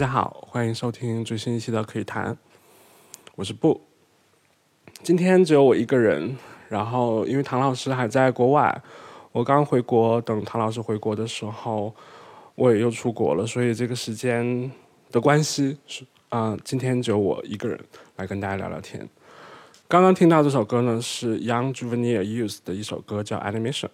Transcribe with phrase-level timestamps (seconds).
[0.00, 2.34] 大家好，欢迎收听最新一期的可以谈，
[3.34, 3.78] 我是布。
[5.02, 6.34] 今天只有我一个人，
[6.70, 8.82] 然后因为唐老师还在国外，
[9.30, 11.94] 我刚回国，等唐老师回国的时候，
[12.54, 14.72] 我也又出国了，所以这个时间
[15.10, 17.78] 的关系是，啊、今天只有我一个人
[18.16, 19.06] 来跟大家聊聊天。
[19.86, 23.90] 刚刚听到这首歌呢，是 Young Juvenile Youth 的一首歌，叫 Animation。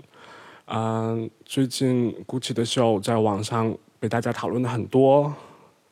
[0.67, 5.35] 嗯、最近 GUCCI 的秀在网上被大家讨论的很多，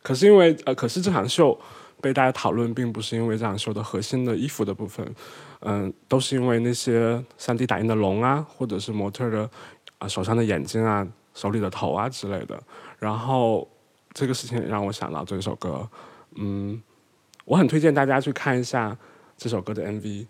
[0.05, 1.59] 可是因为呃，可是这场秀
[2.03, 5.03] 被大家讨论，并不是因为这场秀的核心的衣服的部分，
[5.61, 9.49] 嗯、都是因为那些 3D 打印的龙啊，或者是模特的
[9.99, 12.63] 啊、手上的眼睛啊、手里的头啊之类的。
[12.99, 13.67] 然后
[14.13, 15.89] 这个事情也让我想到这首歌，
[16.35, 16.83] 嗯，
[17.47, 18.95] 我很推荐大家去看一下
[19.39, 20.27] 这首歌的 MV。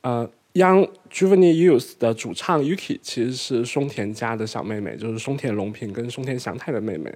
[0.00, 7.14] 呃，Young Juvenile Youth 的主唱 Yuki 其实是松田家的小妹妹，就是松田龙平跟松田翔太的妹妹。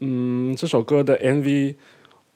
[0.00, 1.74] 嗯，这首歌的 MV，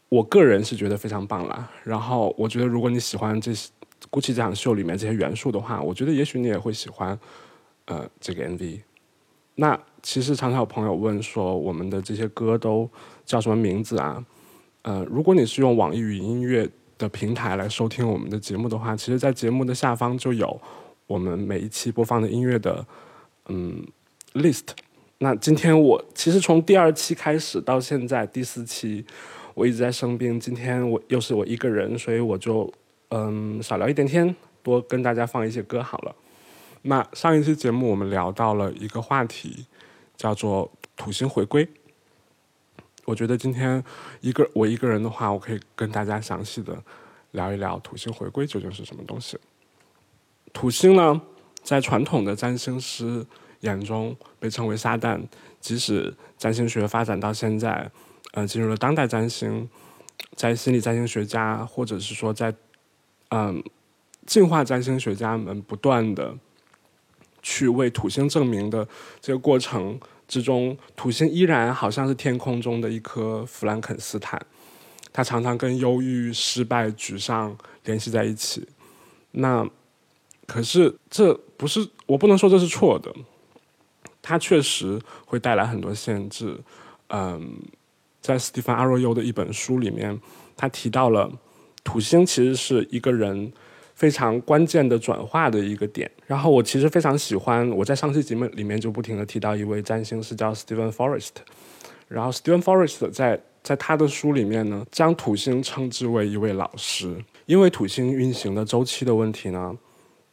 [0.08, 1.70] 我个人是觉得非常棒啦。
[1.84, 3.70] 然后我觉得，如果你喜欢这些
[4.10, 7.18] GUCCI 这场秀里面这些元素的话，我觉得也许你也会喜欢
[7.86, 8.80] 呃这个 MV。
[9.54, 12.90] 那其实常常有朋友问说，我们的这些歌都
[13.24, 14.24] 叫什么名字啊？
[14.82, 16.68] 呃，如果你是用网易云音乐
[16.98, 20.60] 的平台来收听我们的节目的话，其实，在节目的下方就有
[21.06, 22.84] 我们每一期播放的音乐的
[23.48, 23.86] 嗯
[24.32, 24.70] list。
[25.22, 29.06] 那今天我其实从第二期开始到现在第四期，
[29.54, 30.38] 我一直在生病。
[30.40, 32.68] 今天我又是我一个人，所以我就
[33.10, 34.34] 嗯少聊一点天，
[34.64, 36.12] 多跟大家放一些歌好了。
[36.82, 39.64] 那上一期节目我们聊到了一个话题，
[40.16, 41.68] 叫做土星回归。
[43.04, 43.80] 我觉得今天
[44.22, 46.76] 一个我一个人的话，我可以跟大家详细的
[47.30, 49.38] 聊一聊土星回归究竟是什么东西。
[50.52, 51.22] 土星呢，
[51.62, 53.24] 在传统的占星师
[53.62, 55.20] 眼中被称为撒旦，
[55.60, 57.90] 即使占星学发展到现在，
[58.34, 59.68] 呃，进入了当代占星，
[60.36, 62.54] 在心理占星学家或者是说在
[63.30, 63.62] 嗯
[64.26, 66.36] 进化占星学家们不断的
[67.42, 68.86] 去为土星证明的
[69.20, 69.98] 这个过程
[70.28, 74.40] 之中，土星依然好像是天空中的一颗弗兰肯斯坦，
[75.12, 78.68] 它常常跟忧郁、失败、沮丧联系在一起。
[79.32, 79.68] 那
[80.46, 83.12] 可是这不是我不能说这是错的，
[84.22, 86.56] 它确实会带来很多限制。
[87.08, 87.58] 嗯，
[88.22, 90.18] 在斯蒂芬阿若优的一本书里面，
[90.56, 91.30] 他提到了
[91.84, 93.52] 土星其实是一个人。
[93.94, 96.10] 非常关键的转化的一个点。
[96.26, 101.28] 然后我其实非常喜欢，我在上期节目里面就不停的提到一位占星师叫 Stephen Forrest。
[102.08, 107.16] 然后 Stephen Forrest 在在他的书里面呢，将土星称之为一位老师，
[107.46, 109.76] 因为土星运行的周期的问题呢，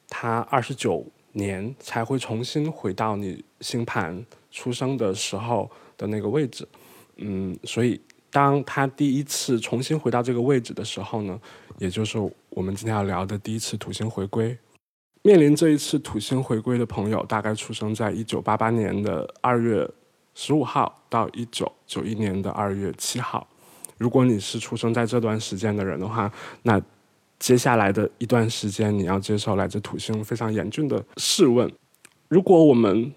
[0.07, 6.67] 它二十九年才会重新回到你星盘出生的时候的那个位置。
[7.17, 7.99] 嗯，所以
[8.31, 11.39] 当他第一次重新回到这个位置的时候呢，
[11.77, 12.17] 也就是。
[12.51, 14.57] 我们今天要聊的第一次土星回归，
[15.21, 19.87] 面临这一次土星回归的朋友，大概出生在一九八八年的二月
[20.33, 23.47] 十五号到一九九一年的二月七号。
[23.97, 26.29] 如果你是出生在这段时间的人的话，
[26.63, 26.81] 那
[27.39, 31.71] 接下来的一段时间你要接受来自土星非常严峻的试问。
[32.27, 33.11] 如果我们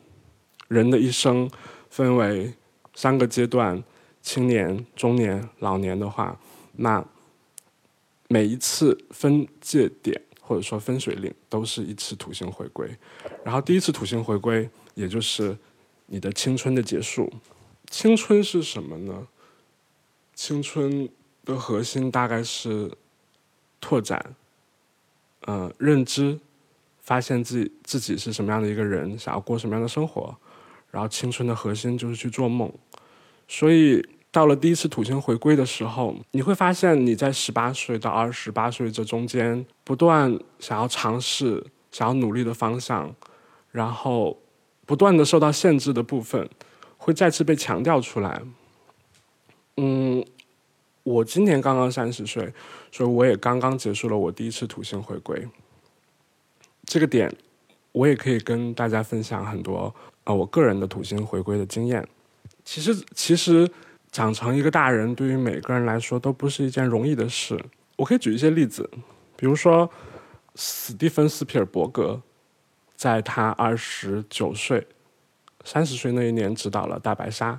[0.68, 1.50] 人的一生
[1.90, 2.54] 分为
[2.94, 3.82] 三个阶段：
[4.22, 6.38] 青年、中年、老年的话，
[6.76, 7.04] 那
[8.28, 12.88] 每一次分界点或者说分水岭都是一次土星回归，
[13.44, 15.56] 然后第一次土星回归也就是
[16.06, 17.30] 你的青春的结束。
[17.90, 19.26] 青春是什么呢？
[20.34, 21.08] 青春
[21.44, 22.90] 的核心大概是
[23.82, 24.34] 拓展，
[25.46, 26.40] 嗯，认知，
[27.02, 30.34] 发现自己自己是什么样的一个人，想要过什么样的生活。
[30.90, 32.72] 然后青春的核心就是去做梦，
[33.46, 34.02] 所以。
[34.34, 43.14] 到了第一次土星回归的时候，你会发现你在十八岁到二十八岁这中间，不断想要尝试、想要努力的方向，
[43.70, 44.38] 然后
[44.86, 46.48] 不断的受到限制的部分，
[46.96, 48.40] 会再次被强调出来。
[49.76, 50.24] 嗯，
[51.02, 52.52] 我今年刚刚三十岁，
[52.90, 55.48] 所以我也刚刚结束了我第一次土星回归。
[56.84, 57.34] 这个点，
[57.92, 59.94] 我也可以跟大家分享很多
[60.24, 62.06] 啊，我个人的土星回归的经验。
[62.64, 63.70] 其实，其实。
[64.12, 67.58] 长成一个大人，对于每个人来说都不是一件容易的事。
[67.96, 68.86] 我可以举一些例子，
[69.36, 69.90] 比如说，
[70.54, 72.20] 史蒂芬斯皮尔伯格，
[72.94, 74.86] 在他二十九岁、
[75.64, 77.52] 三十岁那一年执导了《大白鲨》，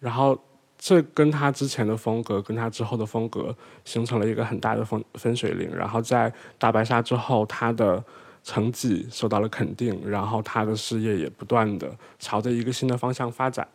[0.00, 0.42] 然后
[0.86, 5.74] 这跟他之前的风格，跟他之后的风格形成了一个很大的分分水岭。
[5.74, 8.04] 然后在《大白鲨》之后，他的
[8.42, 13.66] 成绩受到了肯定，然后他的事业也不断的朝着一个新的方向发展。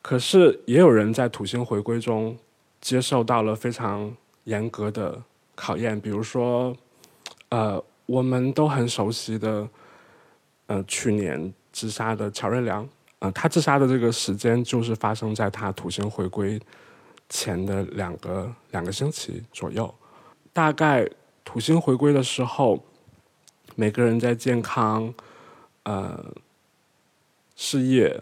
[0.00, 2.34] 可是也有人在土星回归中
[2.80, 4.10] 接受到了非常
[4.44, 5.22] 严格的
[5.54, 6.74] 考验，比如说，
[7.50, 9.68] 呃，我们都很熟悉的，
[10.68, 12.88] 呃，去年自杀的乔任梁，
[13.20, 16.60] 呃，他自杀的这个时间就是发生在他土星回归
[17.28, 19.92] 前的两个两个星期左右。
[20.52, 21.08] 大概
[21.44, 22.84] 土星回归的时候，
[23.74, 25.12] 每个人在健康、
[25.82, 26.24] 呃，
[27.56, 28.20] 事业。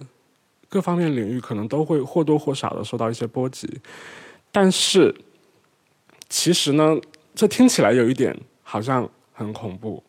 [0.69, 3.81] 各方面领域可能都会或多或少的受到一些波及，
[4.50, 5.15] 但是
[6.29, 6.99] 其实呢，
[7.37, 10.03] 这听起来有一点好像很恐怖，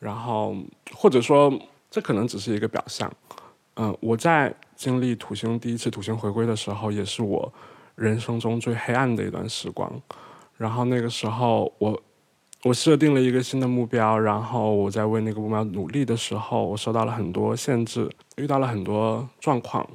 [0.00, 0.56] 然后
[0.92, 1.56] 或者说
[1.88, 3.10] 这可能只是一个表象。
[3.74, 7.52] 嗯，我在经历土星第一次土星回归的时候，也是我
[7.94, 9.90] 人生中最黑暗的一段时光。
[10.56, 12.02] 然后那个时候，我
[12.64, 18.10] 我设定了一个新的目标，然后我在为那个目标努力的时候，我受到了很多限制。
[18.36, 19.86] 遇到了很多状况，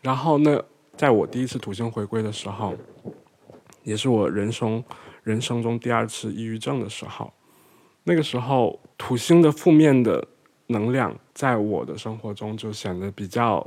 [0.00, 0.62] 然后呢，
[0.96, 2.74] 在我第一次土星回归的时候，
[3.82, 4.82] 也是我人生
[5.24, 7.32] 人生中第二次抑郁症的时候。
[8.04, 10.28] 那个时候，土星的负面的
[10.68, 13.64] 能量在我的生活中就显得比较，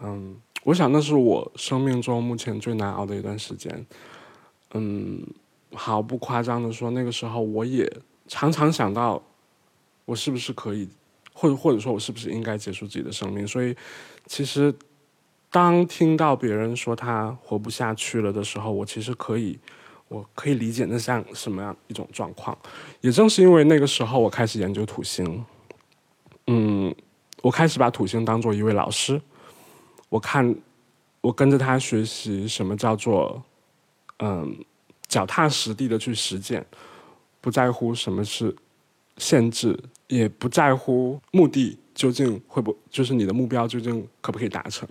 [0.00, 3.86] 嗯，我想那是我生命中目前最难熬的一段时间。
[4.74, 5.22] 嗯，
[5.72, 7.90] 毫不夸张的说，那个时候我也
[8.26, 9.22] 常常想到，
[10.04, 10.88] 我是不是可以，
[11.32, 13.46] 或者或者说我是不是应该结束自己的生命。
[13.46, 13.74] 所以，
[14.26, 14.74] 其实
[15.50, 19.58] 当听到别人说他活不下去了的时候，我其实可以，
[20.08, 22.58] 我可以理解那像什么样一种状况。
[23.00, 25.44] 也正是因为那个时候，我开始研究土星。
[26.46, 26.94] 嗯，
[27.42, 29.20] 我开始把土星当做一位老师，
[30.08, 30.54] 我看，
[31.20, 33.42] 我跟着他学习什么叫做。
[34.18, 34.64] 嗯，
[35.08, 36.64] 脚踏实地的去实践，
[37.40, 38.54] 不在乎什么是
[39.16, 44.88] 限制，也不在乎目的究竟会不，就是你的目标究竟可不可以达成。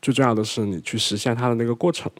[0.00, 2.10] 最重要的是你去实现它的那个过程。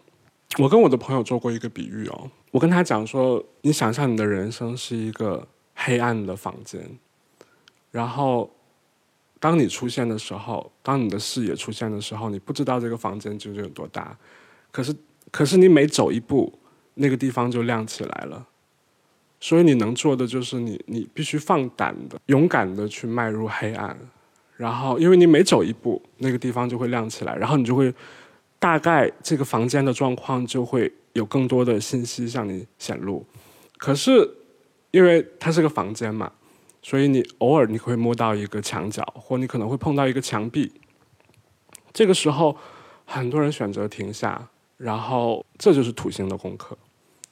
[0.59, 6.87] 我跟我的朋友做过一个比喻哦，我跟他讲说，你想象你的人生是一个黑暗的房间，
[7.93, 8.51] 然后
[9.39, 14.19] 当你出现的时候，当你的视野出现的时候，你不知道这个房间究竟有多大，
[14.73, 14.93] 可是。
[15.31, 16.53] 可是你每走一步，
[16.93, 18.47] 那个地方就亮起来了。
[19.41, 23.97] 所以你能做的就是你，你必须放胆的、勇敢的去迈入黑暗。
[24.59, 27.95] 然后，因为你每走一步，那个地方就会亮起来，然后你就会
[28.59, 33.25] 大概这个房间的状况就会有更多的信息向你显露。
[33.79, 34.29] 可是，
[34.91, 36.31] 因为它是个房间嘛，
[36.83, 40.73] 所以你偶尔你会摸到一个墙角，或你可能会碰到一个墙壁。
[41.93, 42.57] 这个时候，
[43.05, 44.49] 很多人选择停下。
[44.79, 46.77] 然后，这就是土星的功课。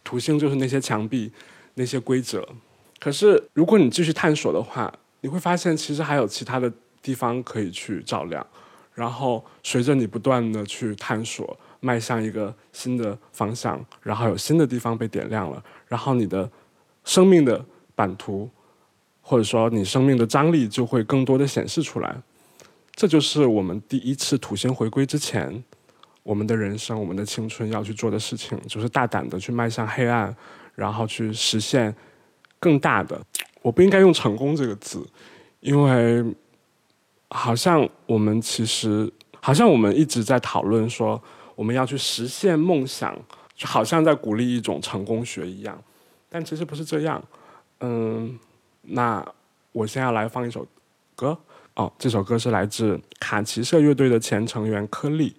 [0.04, 1.32] 土星就是那些墙壁、
[1.74, 2.46] 那些规则。
[3.00, 4.92] 可是，如果你继续探索的话，
[5.22, 8.46] 你会发现其实还有其他的地方可以去照亮。
[8.94, 16.48] 然后，随着你不断的去探索，迈向一个新的方向，然后有新的地方被点亮了，然后你的
[17.02, 17.64] 生命的
[17.96, 18.48] 版图，
[19.20, 22.16] 或者说你生命的张力就会更多的显示出来。
[22.94, 25.62] 这就是我们第一次土星回归之前。
[26.22, 30.36] 我们的人生，我们的青春要去做的事情，就是大胆的去迈向黑暗，
[30.74, 31.92] 然后去实现
[32.58, 33.18] 更大的。
[33.62, 35.04] 我不应该用“成功”这个字，
[35.60, 36.22] 因为
[37.30, 39.10] 好像我们其实，
[39.40, 41.20] 好像我们一直在讨论说，
[41.56, 43.18] 我们要去实现梦想，
[43.54, 45.82] 就好像在鼓励一种成功学一样。
[46.28, 47.20] 但其实不是这样。
[47.80, 48.38] 嗯，
[48.82, 49.24] 那
[49.72, 50.66] 我现在来放一首
[51.14, 51.38] 歌。
[51.74, 55.34] 哦，这首歌是来自卡奇社乐队的前成员柯利。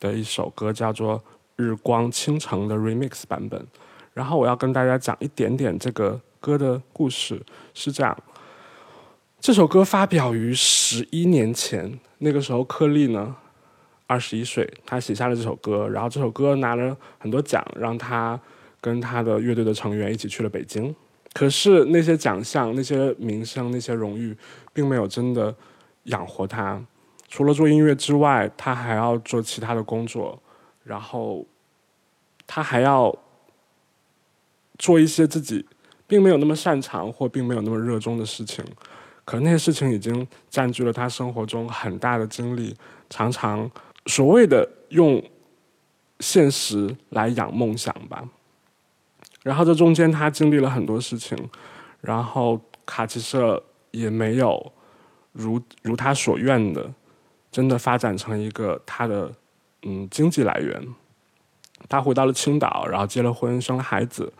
[0.00, 1.18] 的一首歌叫做
[1.56, 3.66] 《日光倾城》的 remix 版本，
[4.12, 7.40] 然后我要跟大家讲一点点这个歌的故事。
[7.72, 8.14] 是这样，
[9.40, 13.34] 这首歌发表于十一年前，那个时候柯利呢
[14.06, 18.38] 二十一岁，他写下了这首歌，然后这首歌拿了很多奖，让他
[18.82, 20.94] 跟他的乐队的成员一起去了北京。
[21.34, 24.34] 可是那些奖项、那些名声、那些荣誉，
[24.72, 25.54] 并没有真的
[26.04, 26.80] 养活他。
[27.28, 30.40] 除了做音乐之外，他还要做其他的工作，
[30.84, 31.44] 然后
[32.46, 33.12] 他还要
[34.78, 35.66] 做一些自己
[36.06, 38.64] 并没有那么擅长或并没有那么热衷的事情。
[39.24, 42.76] 可那些事情已经占据了他生活中很大的精力，
[43.10, 43.68] 常常
[44.06, 45.20] 所谓的用
[46.20, 48.22] 现实来养梦想吧。
[49.44, 51.38] 然后这中间他经历了很多事情，
[52.00, 54.72] 然后卡奇社也没有
[55.30, 56.92] 如如他所愿的。
[57.52, 59.32] 真的发展成一个他的
[59.82, 60.88] 嗯经济来源，
[61.88, 64.32] 他回到了青岛，然后结了婚，生了孩子。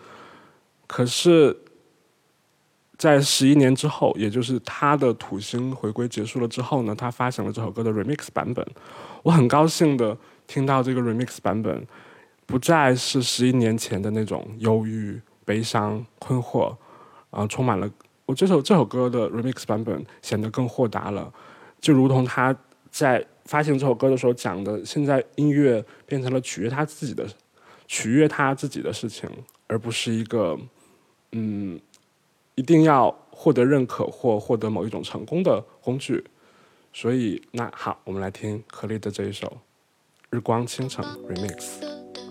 [0.88, 1.56] 可是，
[2.98, 8.66] 在十一年之后，也就是他的土星回归结束了之后呢，他发行了这首歌的 remix 版本。
[9.22, 10.18] 我很高兴的
[10.48, 11.86] 听到这个 remix 版本，
[12.46, 16.76] 不再是十一年前的那种忧郁、悲伤、困惑，
[17.30, 17.90] 啊，充满了。
[18.26, 21.32] 我这首这首歌的 remix 版本显得更豁达了，
[21.80, 22.56] 就如同他。
[22.94, 27.26] 在发行这首歌的时候讲的，现在音乐变成了取悦他自己的、
[27.88, 29.28] 取悦他自己的事情，
[29.66, 30.56] 而不是一个
[31.32, 31.80] 嗯，
[32.54, 36.24] 一定要获得认可或获得某一种成功的工具。
[36.92, 39.48] 所以，那好，我们来听可丽的这一首
[40.30, 42.23] 《日光倾城》Remix。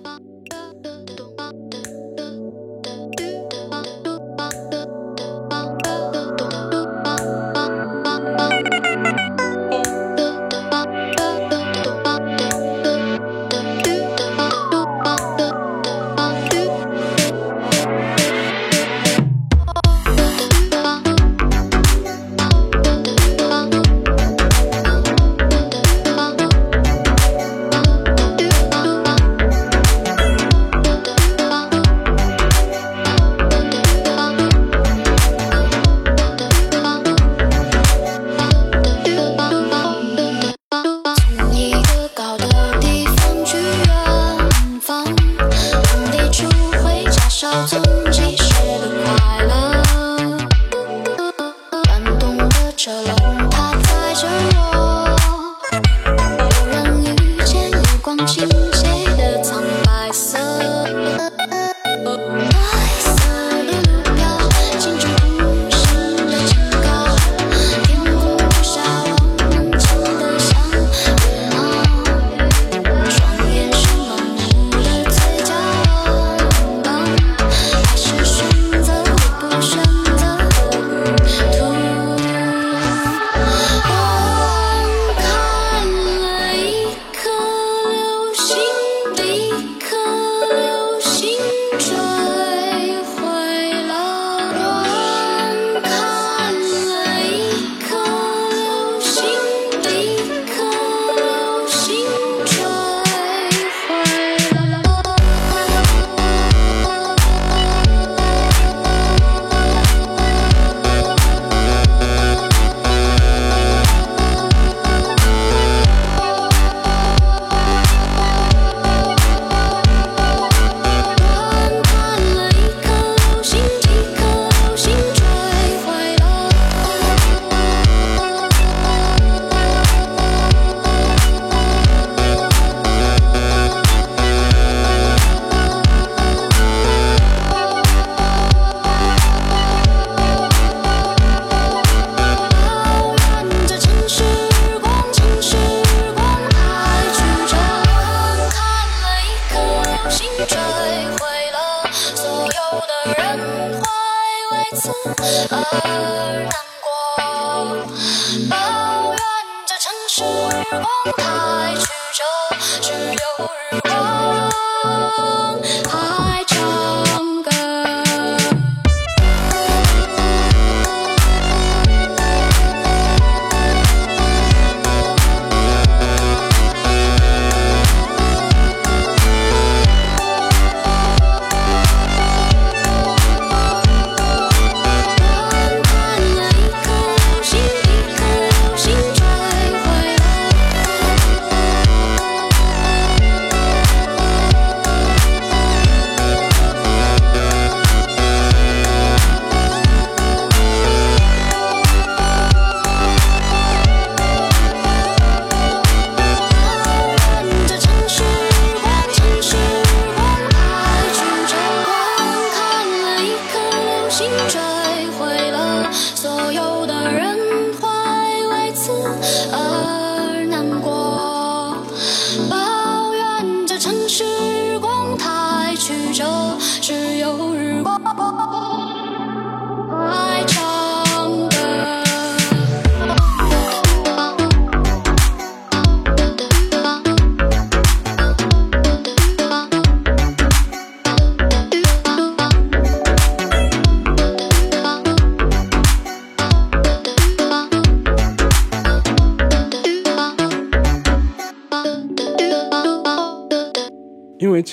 [216.24, 216.83] 所有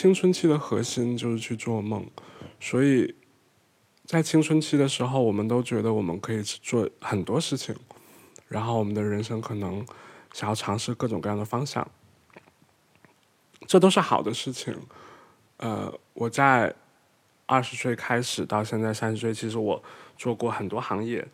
[0.01, 2.07] 青春期的核心就是去做梦，
[2.59, 3.15] 所以
[4.07, 7.77] 在青春期的时候，我们都觉得我们可以去做很多事情，
[8.49, 9.87] 然后我们的人生可能
[10.33, 11.87] 想要尝试各种各样的方向，
[13.67, 14.75] 这都是好的事情。
[15.59, 16.75] 呃，我在
[17.45, 19.85] 二十岁开始到现在三十岁，其实我
[20.17, 21.29] 做过很多行业，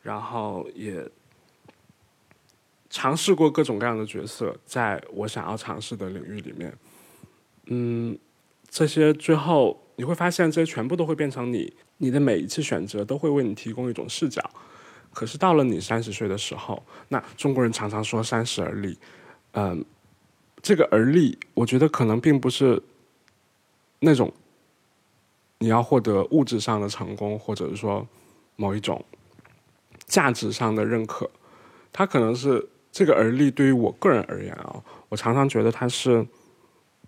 [0.00, 1.10] 然后也
[2.88, 6.72] 尝试过各种各样的角色，在我想要尝试的领域里面。
[7.74, 8.18] 嗯，
[8.68, 14.42] 这些最后你会发现，这些全部都会变成你，你的每一次选择都会为你提供一种视角。
[15.10, 18.98] 可是到了你三十岁的时候，那中国人常常说三十而立，
[19.52, 19.82] 嗯，
[20.60, 22.82] 这个而立，我觉得可能并不是
[24.00, 24.30] 那种
[25.56, 28.06] 你要获得物质上的成功，或者是说
[28.56, 29.02] 某一种
[30.04, 31.30] 价值上的认可，
[31.90, 36.26] 它可能是这个而立对于我个人而言啊，我常常觉得它是。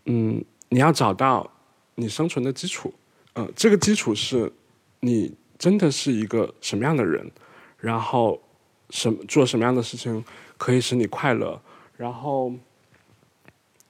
[0.07, 1.51] 嗯，你要找到
[1.95, 2.93] 你生存的基础，
[3.35, 4.53] 呃，这个基础是
[5.01, 7.31] 你真的是一个什么样的人，
[7.79, 8.43] 然后
[8.91, 10.25] 什么做什么样的事情
[10.57, 11.61] 可以使你快乐，
[11.97, 12.53] 然后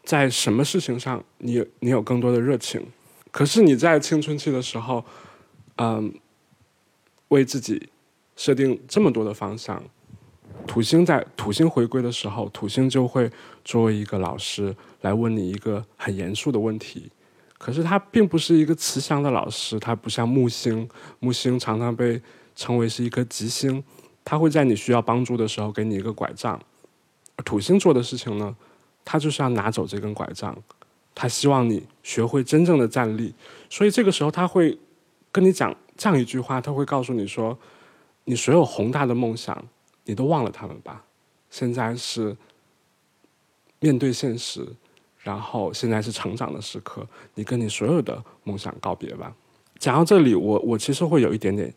[0.02, 2.86] 在什么事情上你你有更多的热情。
[3.30, 5.04] 可是你在青春期的时候，
[5.76, 6.14] 嗯，
[7.28, 7.88] 为自己
[8.36, 9.82] 设定这么多的方向，
[10.66, 13.30] 土星在土星回归的时候，土星就会
[13.64, 17.10] 作为一个老师来问你一个很严肃的问题。
[17.58, 20.88] 可是他并不是一个慈祥的老师，他不像木星，
[21.18, 22.20] 木星常常被
[22.54, 23.82] 称为是一颗吉星，
[24.24, 26.60] 他会在你需要帮助的时候给你一个拐杖。
[27.44, 28.54] 土星做的事情呢，
[29.04, 30.56] 他就是要拿走这根拐杖，
[31.14, 33.34] 他希望你学会真正的站立。
[33.70, 34.78] 所以这个时候他会
[35.32, 37.58] 跟你讲这样一句话，他会告诉你说，
[38.24, 39.64] 你所有宏大的梦想。
[40.04, 41.04] 你都忘了他们吧？
[41.48, 42.36] 现在是
[43.80, 44.66] 面对现实，
[45.20, 49.34] 然后现在是成长的时刻，你跟你所有的梦想告别吧。
[49.78, 51.74] 讲到这里，我我其实会有一点点，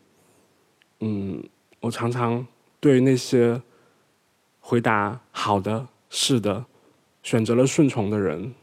[1.00, 1.42] 嗯，
[1.80, 2.46] 我常常
[2.80, 3.60] 对那些
[4.60, 6.64] 回答好的、是的、
[7.22, 8.54] 选择了顺从的人，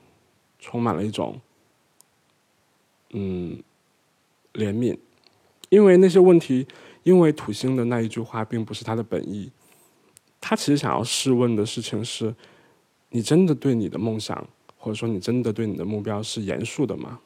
[0.60, 1.42] 充满了一种
[3.12, 3.62] 嗯
[4.54, 4.98] 怜悯，
[5.70, 6.68] 因为那些问题。
[7.06, 9.52] 因为土星的那一句话并不是他的本意，
[10.48, 12.32] 他其实想要试问的事情是：
[13.10, 17.20] 你真的对你的梦想，或者说你真的对你的目标是严肃的吗？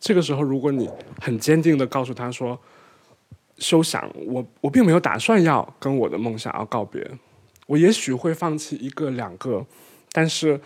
[0.00, 2.58] 这个时候，如果你很坚定的告诉他说
[3.58, 7.08] ：“休想，我我并没有打算要跟我的梦想要告别，
[7.68, 9.64] 我也许会放弃一个两个，
[10.10, 10.60] 但是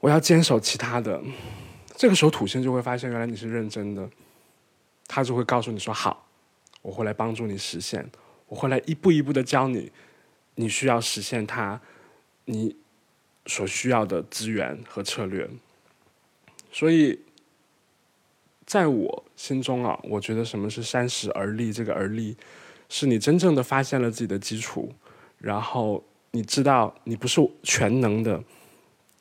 [0.00, 1.22] 我要坚守其他的。”
[1.94, 4.08] 这个时候，土星就会发现原来你是认真的，
[5.06, 6.26] 他就会告诉你说：“好。”
[6.80, 8.10] 我会来帮助你实现，
[8.52, 9.90] 我会来一步一步的教你，
[10.56, 11.80] 你需要实现它，
[12.44, 12.76] 你
[13.46, 15.48] 所需要的资源和策略。
[16.70, 17.18] 所以，
[18.66, 21.72] 在我心中啊，我觉得什么是三十而立？
[21.72, 22.36] 这个而立，
[22.90, 24.92] 是你真正的发现了自己的基础，
[25.38, 28.44] 然后你知道你不是全能的，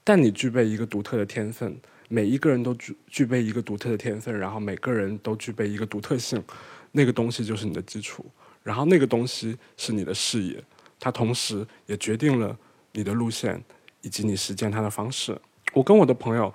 [0.04, 1.74] 但你具备一个独特的天分。
[2.10, 6.44] 每一个人都具具备一个独特的天分，然后每个人都具备一个独特性。
[6.92, 8.26] 那个东西就是你的基础，
[8.64, 10.64] 然后那个东西是你的视野，
[11.00, 12.58] 它同时也决定了
[12.92, 13.64] 你的路线
[14.02, 15.40] 以及你实践它的方式。
[15.74, 16.54] 我跟我的朋友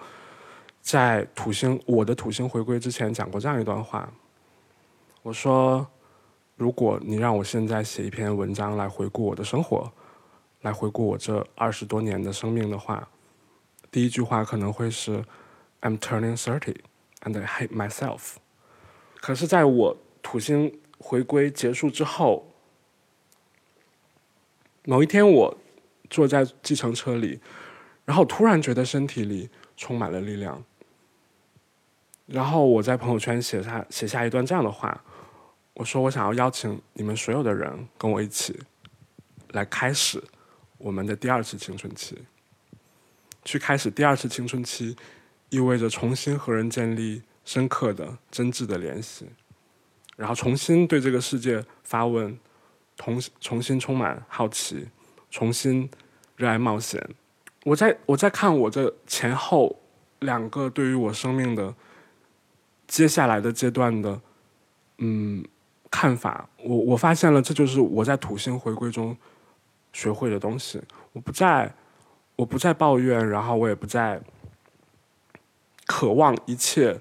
[0.80, 4.12] 在土星我的土星回归之前讲过这样一段话，
[5.22, 5.86] 我说，
[6.56, 9.90] 如果你让我现在写一篇文章来回顾我的生活，
[10.62, 13.08] 来回顾我这二十多年的生命的话，
[13.90, 15.24] 第一句话可能会是
[15.80, 16.76] "I'm turning thirty
[17.22, 18.34] and I hate myself"。
[19.20, 20.72] 可是，在我土星
[21.06, 22.52] 回归结束之后，
[24.82, 25.58] 某一天我
[26.10, 27.40] 坐在计程车里，
[28.04, 30.64] 然后突然觉得身体里充满了力量。
[32.26, 35.04] 然后我在朋友圈写下写下一段这样的话，
[35.74, 38.58] 我说我想要邀请你们所有的人跟我一起
[39.52, 40.20] 来开始
[40.78, 42.18] 我们的第二次青春期。
[43.44, 44.96] 去开始第二次青春期，
[45.50, 49.28] 意味着重新和人建立深刻的、真挚的联系，
[50.16, 52.38] 然后重新对这个世界发问，
[52.96, 54.88] 重重新充满好奇，
[55.30, 55.88] 重新
[56.36, 57.06] 热爱冒险。
[57.64, 59.78] 我在我在看我这前后
[60.20, 61.74] 两个对于我生命的
[62.86, 64.20] 接下来的阶段的
[64.98, 65.44] 嗯
[65.90, 69.16] 看法，我我发现了这就是我在土星回归中
[69.92, 70.80] 学会的东西。
[71.12, 71.74] 我不再
[72.36, 74.20] 我不再抱怨，然后我也不再
[75.86, 77.00] 渴望一切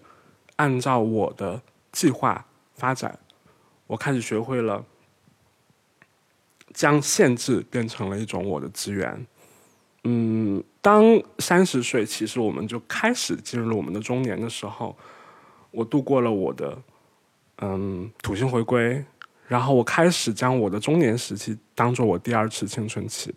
[0.56, 3.18] 按照我的计划发展。
[3.88, 4.86] 我开始学会了
[6.74, 9.26] 将限制变成了一种我的资源。
[10.04, 11.04] 嗯，当
[11.40, 14.96] 三十岁，其实我们就开始进入我们的中年的时候，
[15.72, 16.78] 我度过了我的
[17.58, 19.04] 嗯土星回归，
[19.48, 23.34] 然后我开始将我的中年时期当做我第二次青春期。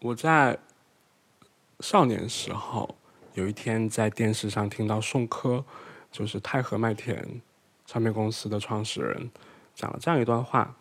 [0.00, 0.56] 我在
[1.80, 2.96] 少年时候，
[3.34, 5.64] 有一天在电视上听到宋柯，
[6.12, 7.40] 就是太和麦田
[7.88, 9.30] 唱片公司的创始人，
[9.74, 10.76] 讲了这样一段话。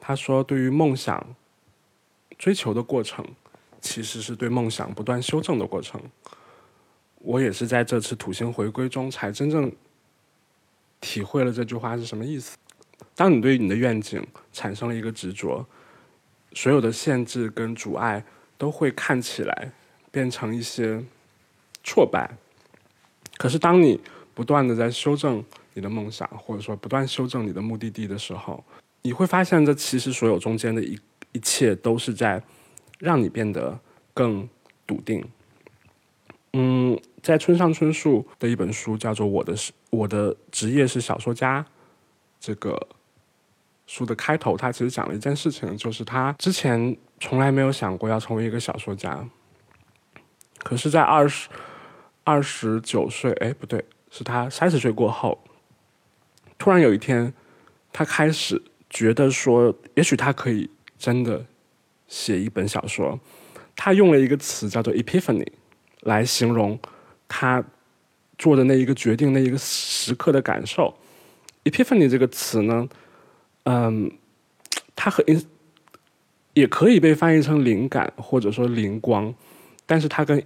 [0.00, 1.24] 他说：“对于梦想
[2.36, 3.24] 追求的过程，
[3.80, 6.02] 其实是对梦想不断修正的过程。”
[7.22, 9.70] 我也是在这次土星回归中，才真正
[11.00, 12.56] 体会了这句话是什么意思。
[13.14, 15.64] 当你对你的愿景产生了一个执着，
[16.54, 18.24] 所有的限制跟阻碍
[18.58, 19.70] 都会看起来
[20.10, 21.04] 变成一些
[21.84, 22.36] 挫败。
[23.36, 24.00] 可是，当你
[24.34, 25.44] 不断的在修正
[25.80, 28.62] 你的梦想，或者说不断修正你的目的地的时候，
[29.00, 31.00] 你会发现，这其实所有中间的一
[31.32, 32.42] 一切都是在
[32.98, 33.80] 让你变得
[34.12, 34.46] 更
[34.86, 35.24] 笃定。
[36.52, 41.62] 嗯，在村上春树的一本书叫做《我的是我的职业是小说家》
[42.38, 42.88] 这个
[43.86, 49.26] 书的开头，他其实讲了一件事情，就是他之前从来没有想过要成为一个小说家，
[50.58, 51.48] 可是，在二十
[52.24, 55.42] 二十九岁，哎，不对，是他三十岁过后，
[56.60, 57.34] 突然有一天，
[57.92, 61.44] 他开始觉得说，也许他可以真的
[62.06, 63.18] 写一本小说。
[63.74, 65.46] 他用了一个词叫做 “epiphany”。
[66.02, 66.78] 来形容
[67.28, 67.62] 他
[68.38, 70.96] 做的那一个决定、那一个时刻的感受。
[71.64, 72.88] Epiphany 这个词呢，
[73.64, 74.10] 嗯，
[74.96, 75.44] 它和 in
[76.54, 79.34] 也可以被翻译成灵感或者说灵光，
[79.84, 80.42] 但是它跟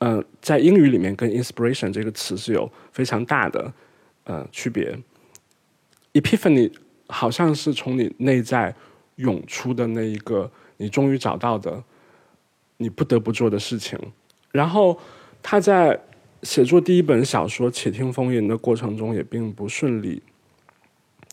[0.00, 3.72] 嗯在英语里面跟 inspiration 这个词是有非常大的
[4.24, 4.98] 呃区别。
[6.18, 6.72] Epiphany
[7.06, 8.74] 好像是从你内在
[9.16, 11.82] 涌出的那一个，你终于找到的，
[12.78, 13.98] 你不得不做的事情。
[14.50, 14.98] 然后
[15.42, 16.00] 他在
[16.42, 20.22] 写作第一本小说《且听风吟》的过程中也并不顺利。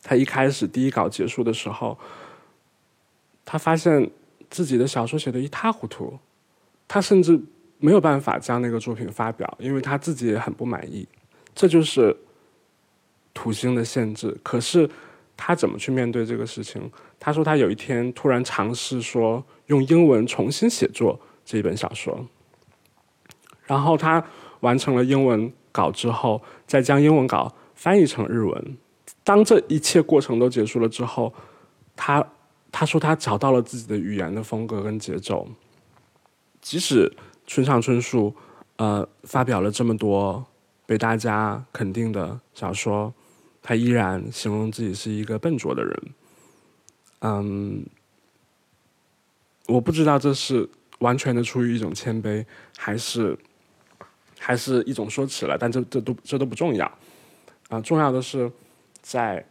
[0.03, 1.97] 他一开始第一稿结束的时候，
[3.43, 4.11] 他发现
[4.49, 6.19] 自己的小说写的一塌糊涂，
[6.87, 7.39] 他甚至
[7.79, 11.07] 没有办法将那个作品发表，因为他自己也很不满意。
[11.55, 12.15] 这就是
[13.35, 14.35] 土星的限制。
[14.41, 14.89] 可是
[15.37, 16.91] 他怎么去面对这个事情？
[17.19, 22.25] 他说他有一天突然尝试说用英文重新写作这一本小说。
[23.65, 24.23] 然后他
[24.61, 28.77] 完成了英文稿之后，再将英文稿翻译成日文。
[29.23, 31.33] 当这一切过程都结束了之后，
[31.95, 32.25] 他
[32.71, 35.47] 他说他找到了自己的语言的风格跟节奏。
[36.61, 37.11] 即使
[37.47, 38.35] 村上春树
[38.77, 40.45] 呃发表了这么多
[40.85, 43.13] 被大家肯定的小说，
[43.65, 46.03] 他依然形容自己是一个笨拙的人。
[47.21, 47.83] 嗯，
[49.65, 52.45] 我不知道这是完全的出于一种谦卑，
[52.77, 53.35] 还是。
[54.37, 56.85] 还是一种说辞了，但这这都这都不重要，
[57.69, 58.51] 啊，重要的是，
[59.01, 59.43] 在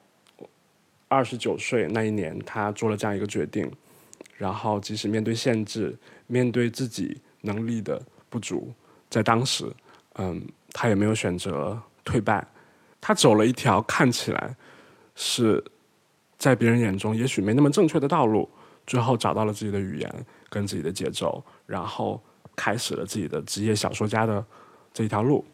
[1.09, 3.68] 二十九岁那一年，他做了这样一个决定，
[4.37, 5.96] 然后即使面对限制，
[6.29, 8.00] 面对自己能力的
[8.31, 8.72] 不足，
[9.11, 9.66] 在当时，
[10.16, 10.40] 嗯，
[10.72, 12.46] 他也没有选择退败，
[13.07, 14.57] 他走了一条看起来
[15.14, 15.62] 是
[16.38, 18.49] 在别人眼中也许没那么正确的道路，
[18.87, 22.19] 最后找到了自己的语言跟自己的节奏，然后
[22.57, 24.43] 开始了自己的职业小说家的
[24.95, 25.45] 这一条路。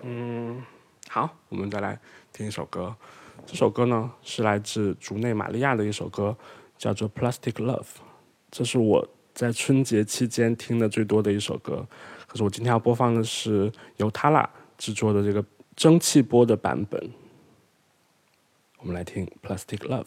[0.00, 0.64] 嗯，
[1.10, 2.00] 好，我们再来
[2.32, 2.96] 听一首歌。
[3.44, 6.34] 这首歌呢是来自竹内玛利亚的一首歌，
[6.78, 7.82] 叫做《Plastic Love》。
[8.50, 11.86] 这是我在春节期间听的最多的一首歌。
[12.26, 15.44] 可是我今天要播放的是由 Tala 制作的这个
[15.76, 17.10] 蒸汽波的版本。
[18.78, 20.04] 我们来听《Plastic Love》。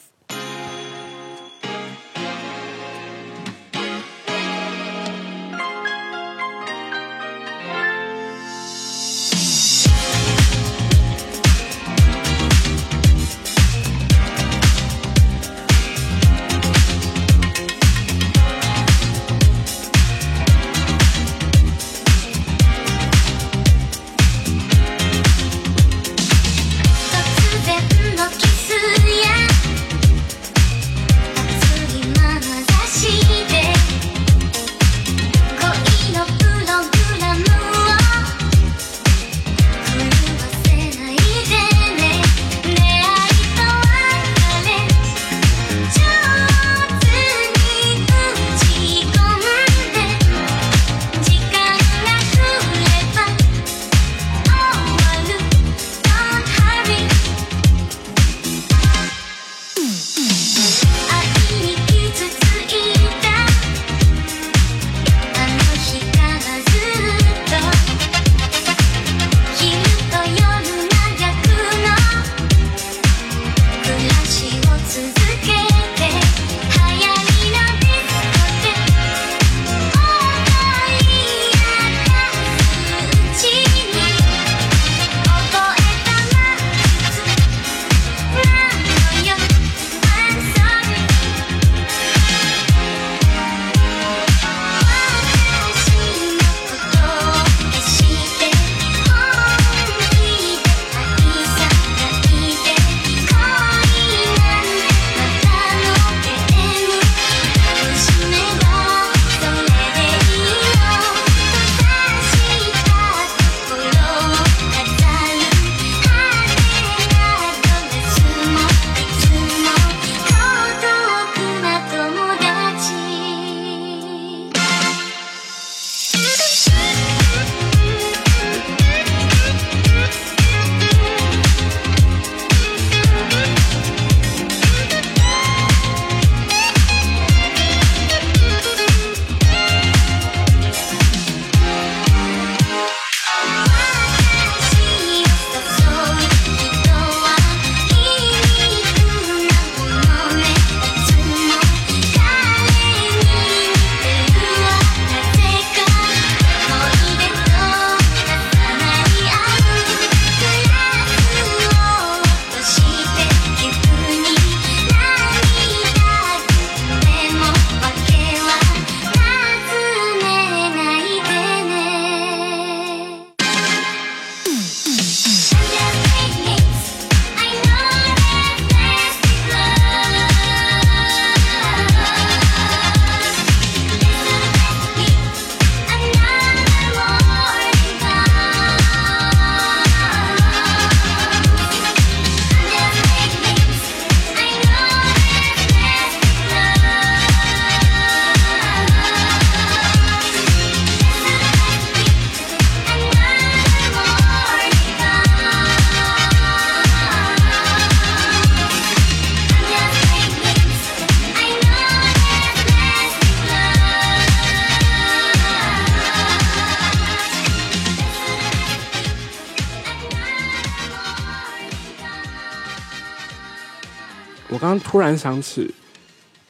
[225.08, 225.74] 突然想起，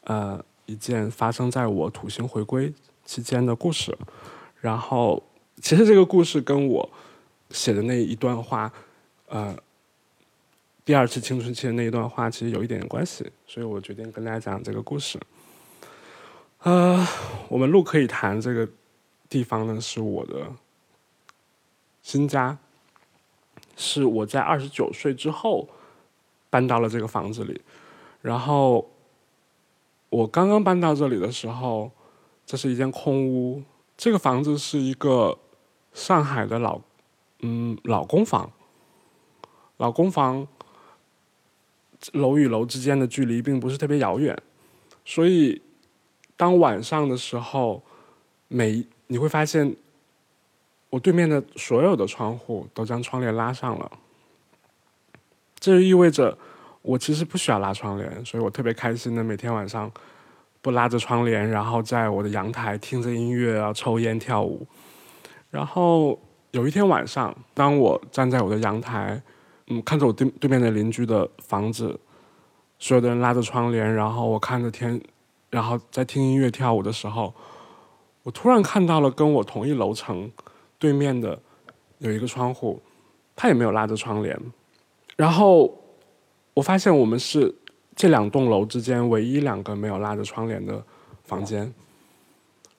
[0.06, 2.74] 呃，一件发生在我土星回归
[3.06, 3.96] 期间的故事，
[4.60, 5.22] 然后
[5.62, 6.90] 其实这个故事跟我
[7.52, 8.74] 写的那一段话，
[9.28, 9.56] 呃，
[10.84, 15.20] 第二次青春期的那一段话其实有一点点关系，所以我决定跟大家讲这个故事。
[16.64, 17.08] 呃，
[17.50, 18.68] 我们路可以谈这个
[19.30, 20.52] 地方呢，是我的
[22.02, 22.58] 新家，
[23.76, 25.70] 是我在二十九岁之后
[26.50, 27.62] 搬到了这个房子里。
[28.22, 28.90] 然后
[30.10, 31.92] 我刚刚搬到这里的时候，
[32.46, 33.64] 这是一间空屋。
[33.96, 35.40] 这个房子是一个
[35.94, 36.82] 上海的老，
[37.40, 38.52] 嗯，老公房。
[39.78, 40.48] 老公房
[42.14, 44.36] 楼与楼之间的距离并不是特别遥远，
[45.06, 45.62] 所以
[46.36, 47.84] 当晚上的时候，
[48.48, 49.76] 每你会发现，
[50.90, 53.92] 我对面的所有的窗户都将窗帘拉上了。
[55.60, 56.38] 这就意味着
[56.88, 59.92] 我其实不需要拉窗帘，所以我特别开心的每天晚上
[60.62, 64.66] 不拉着窗帘，然后在我的阳台听着音乐啊，抽烟跳舞。
[65.52, 66.18] 然后
[66.52, 69.22] 有一天晚上，当我站在我的阳台，
[69.68, 72.00] 嗯，看着我对对面的邻居的房子，
[72.80, 75.02] 所有的人拉着窗帘，然后我看着天，
[75.50, 77.34] 然后在听音乐跳舞的时候，
[78.24, 80.32] 我突然看到了跟我同一楼层
[80.80, 81.38] 对面的
[81.98, 82.82] 有一个窗户，
[83.36, 84.40] 他也没有拉着窗帘。
[85.18, 85.84] 然后
[86.58, 87.54] 我发现我们是
[87.96, 90.84] 这两栋楼之间唯一两个没有拉着窗帘的
[91.24, 91.72] 房间。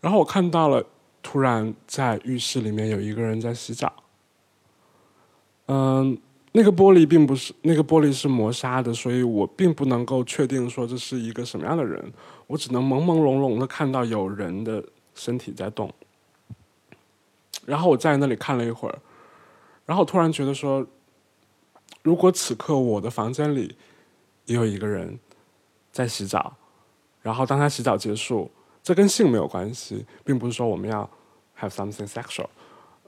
[0.00, 0.84] 然后我看到了，
[1.22, 3.92] 突然在浴室里面有一个人在洗澡。
[5.66, 6.18] 嗯，
[6.50, 12.12] 那个玻璃并不是那个玻璃是磨砂的，所以我并不能够确定说这是一个什么样的人。
[12.48, 14.82] 我只能朦朦胧胧的看到有人的
[15.14, 15.88] 身体在动。
[17.64, 18.98] 然后我在那里看了一会儿，
[19.86, 20.84] 然后突然觉得说。
[22.02, 23.76] 如果此刻我的房间里
[24.46, 25.18] 也有一个人
[25.92, 26.56] 在洗澡，
[27.20, 28.50] 然后当他洗澡结束，
[28.82, 31.08] 这跟性没有关系，并不是说我们要
[31.58, 32.46] have something sexual。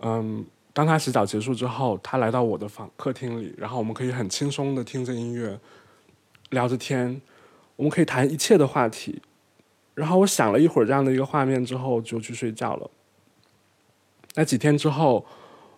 [0.03, 5.59] 嗯，当他洗澡结束之后，他来到我的房客厅里，然后我们可以很轻松的听着音乐，
[6.51, 7.21] 聊着天，
[7.77, 9.23] 我们可以谈一切的话题。
[9.95, 12.91] 然后我想了一会儿这样的一个画面之后，就去睡觉了。
[14.35, 15.25] 那几天之后，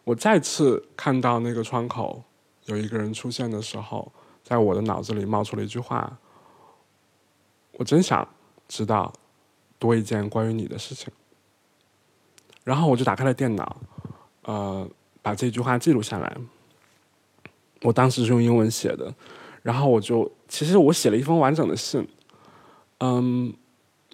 [0.04, 2.24] 我再次看到那个窗口。
[2.66, 4.12] 有一个人出现的时候，
[4.44, 6.18] 在我的脑子里冒出了一句话
[7.78, 8.26] ：“我真想
[8.68, 9.12] 知道
[9.78, 11.12] 多一件关于你的事情。”
[12.62, 13.76] 然后我就打开了电脑，
[14.42, 14.88] 呃，
[15.20, 16.36] 把这句话记录下来。
[17.82, 19.12] 我当时是用英文写的，
[19.62, 22.08] 然后我就其实我写了一封完整的信。
[22.98, 23.52] 嗯，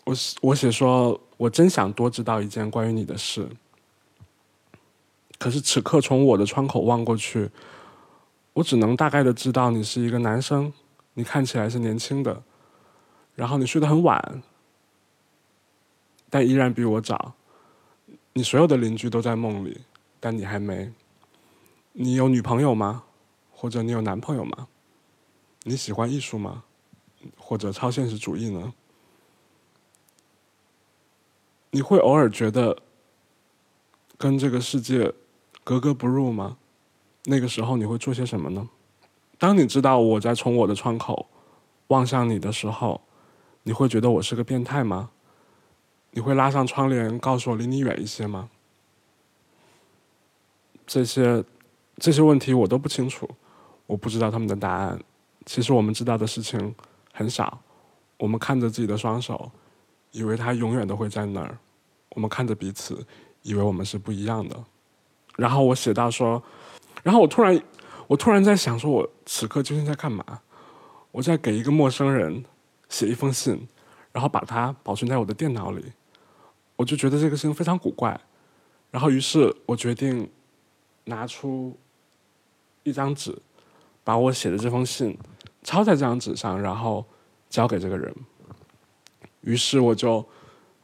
[0.05, 3.47] 我我写说：“我真想多知道一件关于你的事。”
[5.39, 7.51] 可是此刻从我的窗口望过去。
[8.59, 10.73] 我只能大概的知道你是一个男生，
[11.15, 12.43] 你看起来是年轻的，
[13.37, 14.43] 然后你睡得很晚，
[16.29, 17.35] 但依然比我早。
[18.33, 19.83] 你所有的邻居都在梦里，
[20.19, 20.93] 但你还没。
[21.93, 23.05] 你有女朋友吗？
[23.53, 24.67] 或者你有男朋友吗？
[25.63, 26.65] 你喜欢艺术吗？
[27.37, 28.75] 或者超现实主义呢？
[31.71, 32.83] 你会偶尔觉得
[34.17, 35.15] 跟这个世界
[35.63, 36.59] 格格不入吗？
[37.31, 38.67] 那个时候你会做些什么呢？
[39.37, 41.27] 当你知道我在从我的窗口
[41.89, 43.03] 望向你的时候，
[43.65, 45.11] 你会觉得我是个变态吗？
[46.13, 48.49] 你会拉上窗帘告诉我离你远一些吗？
[50.87, 51.45] 这些
[51.99, 53.29] 这些问题我都不清楚，
[53.87, 54.99] 我不知道他们的答案。
[55.45, 56.75] 其实我们知道的事情
[57.13, 57.61] 很少。
[58.17, 59.53] 我们看着自己的双手，
[60.13, 61.55] 以为它永远都会在那儿；
[62.17, 63.07] 我们看着彼此，
[63.43, 64.65] 以为我们是不一样的。
[65.37, 66.43] 然后我写到说。
[67.09, 67.59] 然后我突然，
[68.07, 70.23] 我突然在想，说我此刻究竟在干嘛？
[71.11, 72.45] 我在给一个陌生人
[72.91, 73.67] 写一封信，
[74.13, 75.83] 然后把它保存在我的电脑里。
[76.77, 78.21] 我就觉得这个事情非常古怪。
[78.91, 80.31] 然后，于是我决定
[81.05, 81.75] 拿出
[82.83, 83.35] 一张纸，
[84.05, 85.17] 把我写的这封信
[85.63, 87.03] 抄在这张纸上，然后
[87.49, 88.15] 交给这个人。
[89.41, 90.23] 于是我就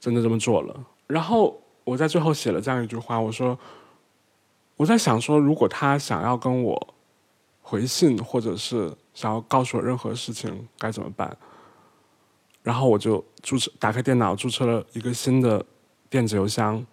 [0.00, 0.74] 真的这么做了。
[1.06, 3.58] 然后我在最后写了这样一句话，我说。
[4.76, 6.94] 我在想说，如果他想要跟我
[7.62, 11.36] 回信，或者是想要告诉我任何事情，该怎么办？
[12.62, 15.64] 然后我就注册，打开电脑，注册了一个新的
[16.10, 16.84] 电子邮箱，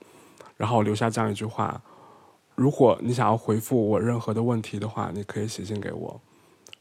[0.57, 1.82] 然后留下这样一句话：
[2.55, 6.21] 如果你想要回复我任何的问题的话，你可以写信给我。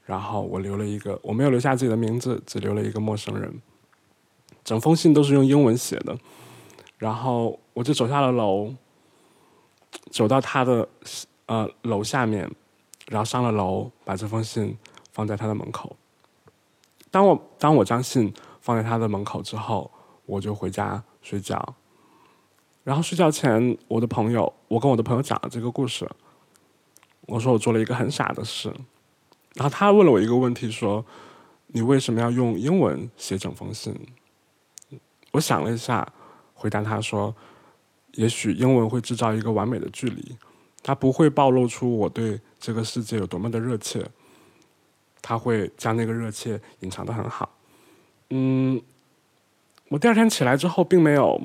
[0.05, 3.63] 然后我留了一个，我没有留下自己的名字，只留了一个陌生人。
[4.65, 6.19] 整封信都是用英文写的。
[6.99, 8.75] 然后我就走下了楼。
[10.11, 10.89] 走到他的
[11.47, 12.51] 呃楼下面，
[13.09, 14.77] 然后上了楼，把这封信
[15.13, 15.97] 放在他的门口。
[17.11, 19.91] 当我当我将信放在他的门口之后，
[20.27, 21.75] 我就回家睡觉。
[22.85, 26.09] 然后睡觉前，我的朋友，我跟我的朋友讲了这个故事。
[27.27, 28.73] 我说我做了一个很傻的事。
[29.55, 31.05] 然后他问了我一个问题，说
[31.69, 33.95] ：“你为什么要用英文写整封信？”
[35.33, 36.13] 我想了一下，
[36.55, 37.35] 回答他说。
[38.21, 40.37] 也许英文会制造一个完美的距离，
[40.83, 44.07] 它不会暴露出我对这个世界有多么的热切，
[45.23, 47.57] 它会将那个热切隐藏的很好。
[48.29, 48.79] 嗯，
[49.89, 51.41] 我第二天起来之后，并没有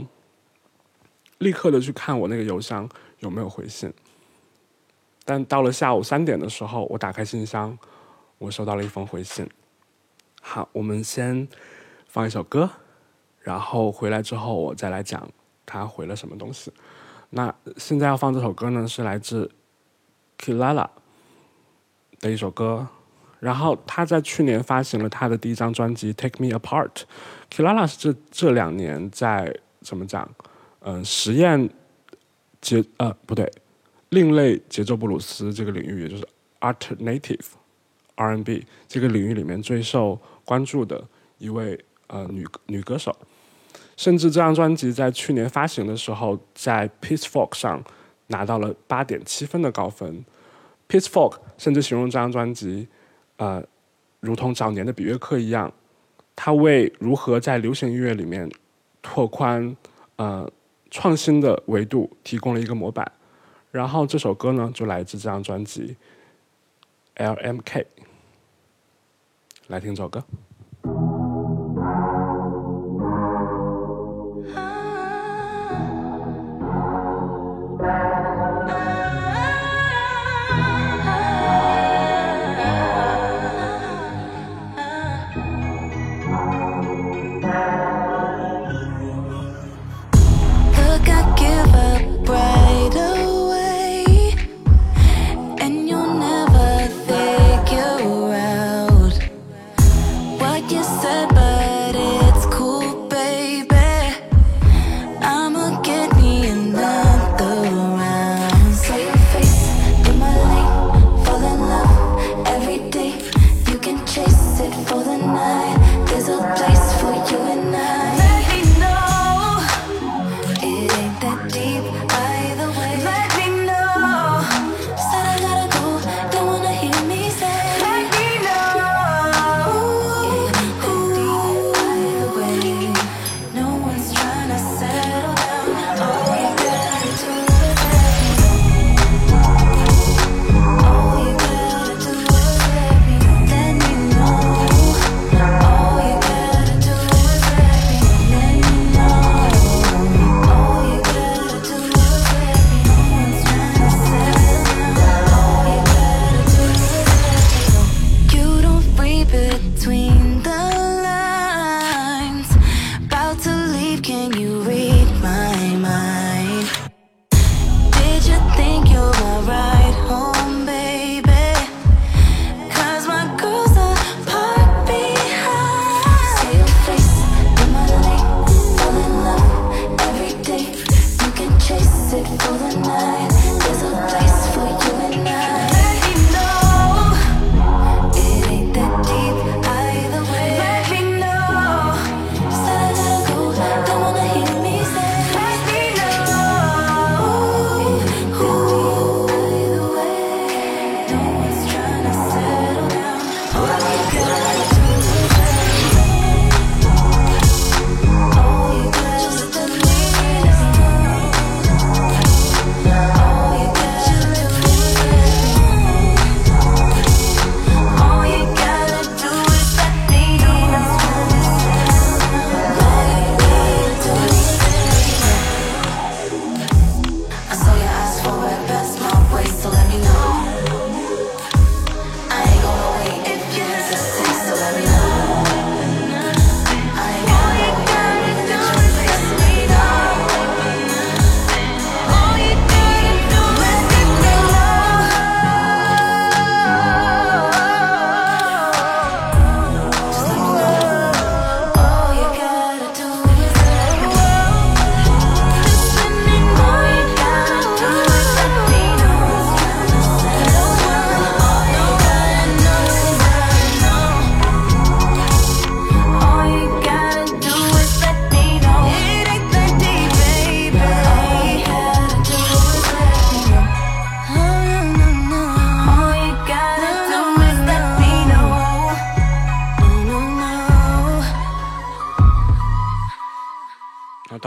[1.38, 3.94] 立刻的去看我那个邮箱有没有回信，
[5.24, 7.80] 但到了下午三点的时候，我打开信箱，
[8.38, 9.50] 我收到了一封回信，
[10.42, 11.48] 好，我们先
[12.10, 12.70] 放一首歌，
[13.40, 15.26] 然后回来之后我再来讲
[15.66, 16.72] 他回了什么东西。
[17.32, 19.50] 那现在要放这首歌呢，是来自
[20.38, 20.88] Kilala
[22.20, 22.88] 的一首歌。
[23.40, 26.90] 然后他在去年发行了他的第一张专辑《Take Me Apart》。
[27.52, 30.28] Kilala 是这这两年在怎么讲？
[30.80, 31.70] 嗯、实验
[32.62, 33.52] 节呃不对，
[34.10, 36.28] 另类节奏布鲁斯这个领域，也就是
[36.62, 37.46] Alternative
[38.16, 41.04] R&B 这个领域里面最受关注的
[41.38, 43.16] 一位呃女女歌手。
[43.98, 47.84] 甚至这张专辑在去年发行的时候，在 Pitchfork 上
[48.28, 50.26] 拿到了八点七分的高分。
[50.90, 52.88] Pitchfork 甚至形容这张专辑，
[53.38, 53.64] 呃，
[54.20, 55.72] 如同早年的比约克一样，
[56.36, 58.52] 它为如何在流行音乐里面
[59.02, 59.76] 拓宽
[60.18, 60.50] 呃
[60.92, 63.10] 创新的维度提供了一个模板。
[63.72, 65.96] 然后这首歌呢，就来自这张专辑
[67.16, 67.86] LMK。
[69.68, 70.24] 来听这首歌。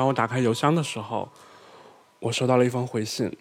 [0.09, 1.31] 我打开邮箱的时候，
[2.21, 3.37] 我收到了一封回信，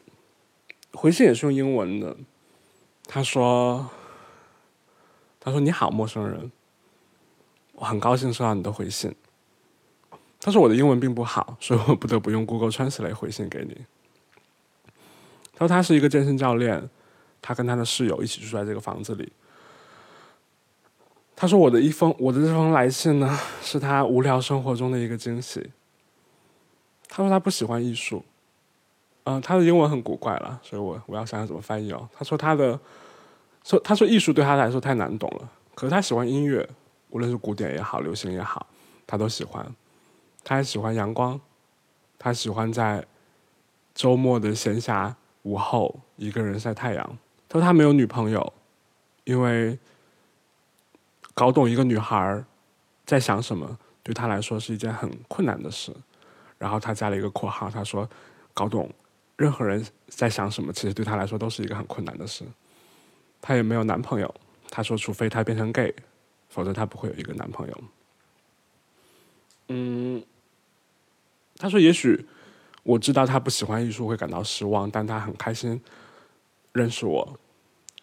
[0.94, 2.16] 回信也是用英文的。
[3.06, 3.90] 他说
[5.40, 6.52] ：“他说你好，陌生人，
[7.74, 9.16] 我很高兴收到你的回信。
[10.40, 13.86] 他说我的英文并不好，所以我不得不用 Google Translate 回信给你。”
[15.56, 16.90] 他说他是一个健身教练，
[17.42, 19.32] 他跟他的室友一起住在这个房子里。
[21.36, 25.72] 他说我的一封我的这封来信呢，是他无聊生活中的一个惊喜。
[27.08, 28.24] 他说他不喜欢艺术，
[29.24, 32.08] 嗯、他的英文很古怪了，所以我我要想想怎么翻译哦。
[32.14, 32.80] 他说他的
[33.64, 36.68] 说他说艺术对他来说太难懂了，可是他喜欢音乐，
[37.10, 38.68] 无论是古典也好，流行也好，
[39.06, 39.66] 他都喜欢。
[40.44, 41.38] 他还喜欢阳光，
[42.18, 43.06] 他喜欢在
[43.94, 47.18] 周末的闲暇午后一个人晒太阳。
[47.50, 48.54] 他说他没有女朋友，
[49.26, 49.78] 因为
[51.34, 52.46] 搞懂一个女孩
[53.06, 55.94] 在想什么，对他来说是一件很困难的事。
[56.58, 58.10] 然后他加了一个括号，他说
[58.54, 58.90] 搞懂
[59.36, 62.44] 任何人在想什么，其实对他来说都是一个很困难的事。
[63.42, 64.34] 他也没有男朋友，
[64.70, 65.94] 他说除非他变成 gay，
[66.50, 67.84] 否则他不会有一个男朋友。
[69.68, 70.24] 嗯，
[71.58, 72.26] 他说也许
[72.84, 75.80] 我知道他不喜欢艺术会感到失望，但他很开心
[76.74, 77.40] 认识我，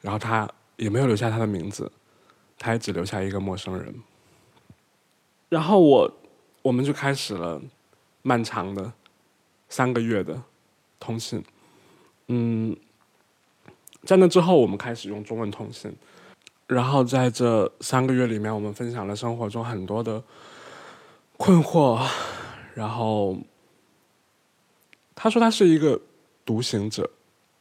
[0.01, 1.91] 然后他也没有留下他的名字，
[2.59, 3.95] 他也只留下一个陌生人。
[5.49, 6.13] 然后我
[6.63, 7.61] 我们就开始了
[8.25, 8.93] 漫长的
[9.69, 10.43] 三个月的
[10.99, 11.45] 通信。
[12.29, 12.75] 嗯，
[14.03, 15.95] 在那之后，我们开始用中文通信。
[16.67, 20.25] 然后在这三个月里面，我们分享了生活中很多的
[21.37, 22.03] 困惑。
[22.75, 23.37] 然后
[25.15, 26.01] 他说他是一个
[26.47, 27.11] 独行者，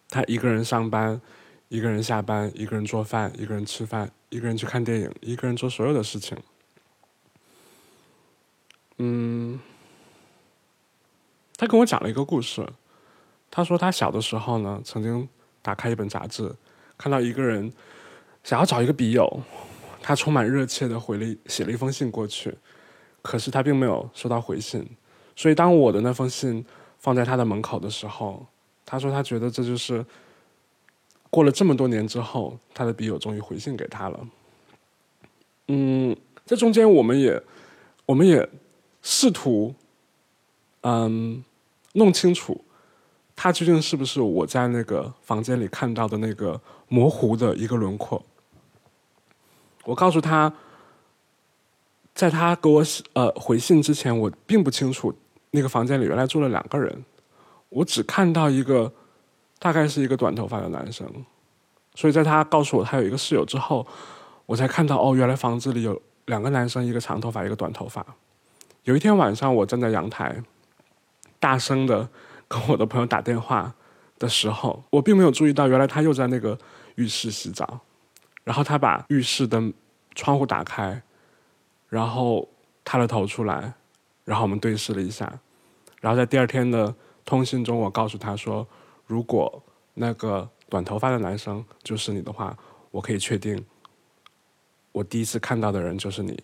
[0.09, 1.19] 他一个人上班，
[1.67, 6.37] 一个人下班，一个人做饭，一个人吃饭，一个人去看电影，一个人做所有的事情。
[8.99, 9.59] 嗯，
[11.63, 12.61] 他跟我讲了一个故事。
[13.49, 15.25] 他说他小的时候呢，曾经
[15.61, 16.53] 打开一本杂志，
[16.97, 17.71] 看到一个人
[18.43, 19.41] 想要找一个笔友，
[20.01, 22.53] 他充满热切的回了写了一封信过去，
[23.21, 24.85] 可是他并没有收到回信。
[25.37, 26.65] 所以当我的那封信
[26.99, 28.45] 放在他的门口的时候，
[28.85, 30.05] 他说他觉得这就是
[31.29, 34.27] 过了这么多年之后，他的笔友终于回信给他了。
[35.69, 36.13] 嗯，
[36.45, 37.41] 这中间我们也
[38.05, 38.49] 我们也
[39.01, 39.73] 试图
[40.81, 41.41] 嗯
[41.93, 42.63] 弄清楚。
[43.35, 48.23] 他究竟是不是我在那个房间里看到的那个模糊的一个轮廓？
[49.85, 50.53] 我告诉他，
[52.13, 52.83] 在他给我
[53.13, 55.11] 呃回信之前，我并不清楚
[55.49, 57.03] 那个房间里原来住了两个人，
[57.69, 58.93] 我只看到一个
[59.57, 61.11] 大概是一个短头发的男生，
[61.95, 63.85] 所以在他告诉我他有一个室友之后，
[64.45, 68.05] 我才看到哦，原来房子里有两个男生，一个长头发，一个短头发。
[68.83, 70.43] 有一天晚上，我站在阳台，
[71.43, 72.07] 大声的。
[72.47, 73.73] 跟我的朋友打电话
[74.19, 76.55] 的时候，我并没有注意到，原来他又在那个
[76.95, 77.79] 浴室洗澡。
[78.43, 79.59] 然后他把浴室的
[80.13, 81.01] 窗户打开，
[81.89, 82.47] 然后
[82.83, 83.73] 探了头出来，
[84.23, 85.39] 然后我们对视了一下。
[85.99, 86.93] 然后在第二天的
[87.25, 88.67] 通信中，我告诉他说
[89.07, 89.63] ：“如果
[89.95, 92.55] 那个短头发的男生就是你的话，
[92.91, 93.65] 我可以确定，
[94.91, 96.37] 我第一次看到的人就是你，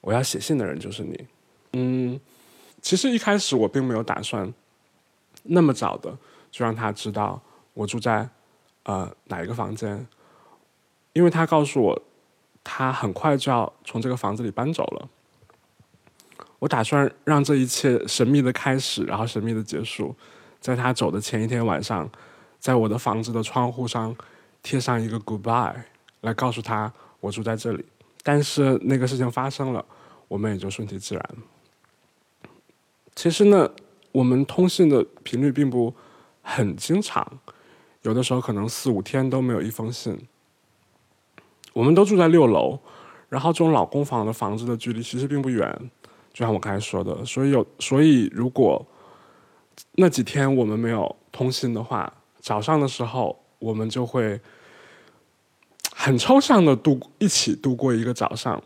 [0.00, 1.26] 我要写信的人就是你。”
[1.74, 2.18] 嗯，
[2.80, 4.52] 其实一开始我并没有打算。
[5.42, 6.14] 那么早的
[6.50, 7.40] 就让他知道
[7.72, 8.28] 我住在
[8.82, 10.06] 呃哪一个房间，
[11.14, 12.02] 因为他告诉我
[12.62, 15.08] 他很快就要从这个房子里搬走了。
[16.58, 20.14] 我打算让这一切神秘的开始，然后神秘的结束，
[20.60, 22.06] 在他走的前一天晚上，
[22.58, 24.14] 在我的房子的窗户上
[24.62, 25.74] 贴上一个 goodbye，
[26.20, 27.82] 来告诉他我住在这里。
[28.22, 29.82] 但是那个事情发生了，
[30.28, 31.30] 我们也就顺其自然。
[33.14, 33.70] 其实呢。
[34.12, 35.94] 我们通信的频率并不
[36.42, 37.24] 很经常，
[38.02, 40.18] 有的时候可能四五天都没有一封信。
[41.72, 42.76] 我们都住在六楼，
[43.28, 45.90] 然后这种老公房的房子的距离其实并不远，
[46.32, 48.84] 就像我刚才说的，所以有所以如果
[49.92, 54.40] 那几天我们没有通信的话，早上的时候我们就会
[55.94, 58.60] 很抽象的度一起度过一个早上。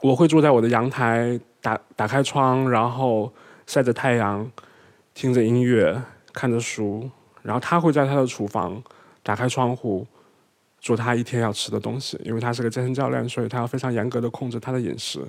[0.00, 3.32] 我会坐在我的阳台，打打开窗，然后。
[3.64, 4.50] 晒着太阳，
[5.14, 6.02] 听着音乐，
[6.32, 7.08] 看着书，
[7.42, 8.82] 然后他会在他的厨房
[9.22, 10.04] 打开窗户，
[10.80, 12.20] 做他一天要吃的东西。
[12.24, 15.24] 因为他是个健身教练，所以他要非常严格的控制他的饮食。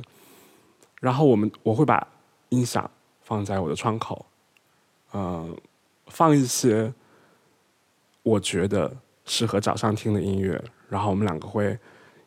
[1.00, 2.06] 然后我们我会把
[2.50, 2.90] 音响
[3.22, 4.26] 放在我的窗口，
[5.14, 5.56] 嗯，
[6.08, 6.92] 放一些
[8.24, 11.78] 我觉得适合早上听的音乐，然后我们两个会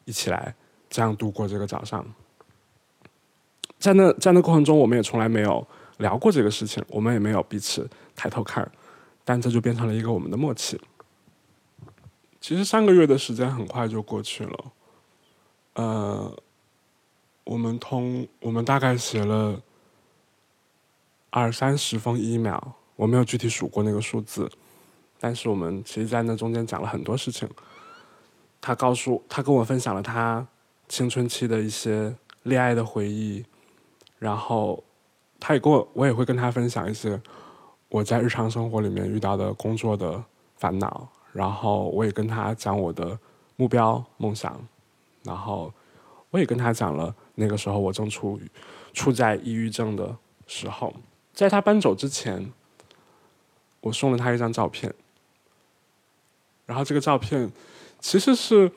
[0.05, 0.55] 一起来
[0.89, 2.07] 这样度过这个早上。
[3.87, 5.65] 在那在那过程中，我们也从来没有。
[5.99, 8.71] 聊过这个事情，我们也没有彼此抬头看，
[9.25, 10.79] 但这就变成了一个我们的默契。
[12.39, 14.65] 其实三个月的时间很快就过去了，
[15.73, 16.37] 呃，
[17.45, 19.59] 我们通我们大概写了
[21.31, 22.61] 二三十封 email，
[22.95, 24.51] 我没有具体数过那个数字，
[25.19, 27.49] 但是我们其实，在那中间讲了很多事情。
[28.61, 30.47] 他告诉他跟我分享了他
[30.91, 33.43] 青春期的一些恋爱的回忆，
[34.19, 34.83] 然后
[35.39, 37.21] 他也跟我，我也会跟他分享一些
[37.89, 40.23] 我在日常生活里面遇到的工作的
[40.57, 43.19] 烦恼，然后我也跟他讲我的
[43.57, 44.59] 目标梦想，
[45.23, 45.73] 然后
[46.31, 48.51] 我也跟他讲了那个时候我正处于
[48.93, 50.93] 处在抑郁症的时候，
[51.33, 52.53] 在他搬走之前，
[53.81, 54.95] 我送了他一张照片，
[56.65, 57.51] 然后这个照片
[58.01, 58.73] 其实是。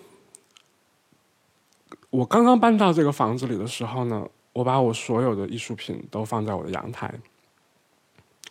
[2.11, 7.13] 我刚刚搬到这个房子里的时候呢，我把我所有的艺术品都放在我的阳台，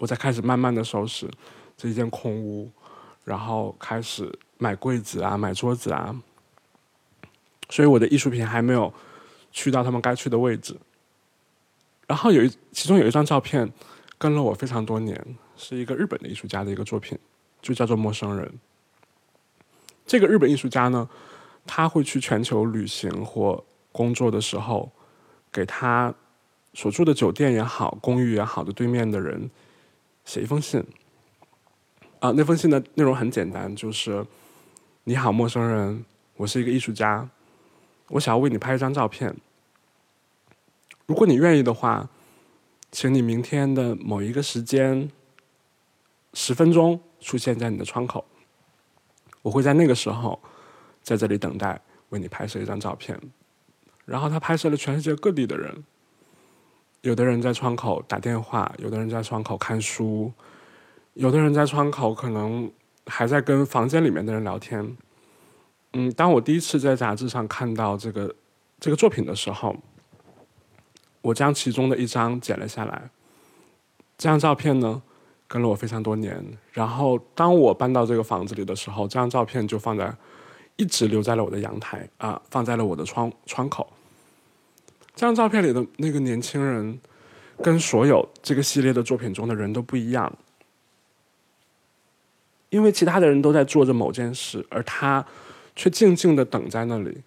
[0.00, 1.30] 我在开始慢慢的收拾
[1.76, 2.70] 这一间空屋，
[3.24, 6.14] 然后开始买柜子啊，买桌子啊，
[7.70, 8.92] 所以我的艺术品还没有
[9.50, 10.76] 去到他们该去的位置。
[12.06, 13.70] 然后有一其中有一张照片
[14.16, 15.22] 跟了我非常多年，
[15.56, 17.18] 是一个日本的艺术家的一个作品，
[17.60, 18.46] 就叫做《陌生人》。
[20.06, 21.08] 这个日本艺术家呢。
[21.70, 24.90] 他会去全球旅行或工作的时候，
[25.52, 26.14] 给他
[26.74, 29.50] 所住的酒店也好、公寓也好的对面的人
[30.24, 30.84] 写一封信。
[32.20, 34.24] 啊，那封信的内容很简单，就是
[35.04, 36.04] ：“你好，陌生人，
[36.36, 37.28] 我是一个艺术家，
[38.08, 39.36] 我想要为你拍一张照片。
[41.06, 42.08] 如果你愿意的话，
[42.90, 45.10] 请你明天的某一个时间，
[46.34, 48.24] 十分钟出现在你的窗口，
[49.42, 50.40] 我会在那个时候。”
[51.00, 51.80] 在这里等待，
[52.10, 53.18] 为你拍摄一张照片。
[54.08, 55.84] 然后他拍摄了全世界各地的人，
[57.02, 60.32] 有的人在窗口打电话，有的人在窗口看书，
[61.12, 62.72] 有的人在窗口可能
[63.06, 64.96] 还在跟房间里面的人聊天。
[65.92, 68.34] 嗯，当我第一次在杂志上看到这个
[68.80, 69.76] 这个作品的时候，
[71.20, 73.10] 我将其中的一张剪了下来。
[74.16, 75.02] 这张照片呢，
[75.46, 76.42] 跟了我非常多年。
[76.72, 80.16] 然后当我搬到这个房子里的时候，这张照片就放在。
[80.80, 83.84] 一直留在了我的阳台啊，放在了我的窗窗口。
[85.18, 86.96] 这张照片里的那个年轻人，
[87.60, 90.32] 跟所有这个系列的作品中的人都不一样，
[92.70, 95.26] 因为其他的人都在做着某件事，而他
[95.74, 97.20] 却静静的等在那里，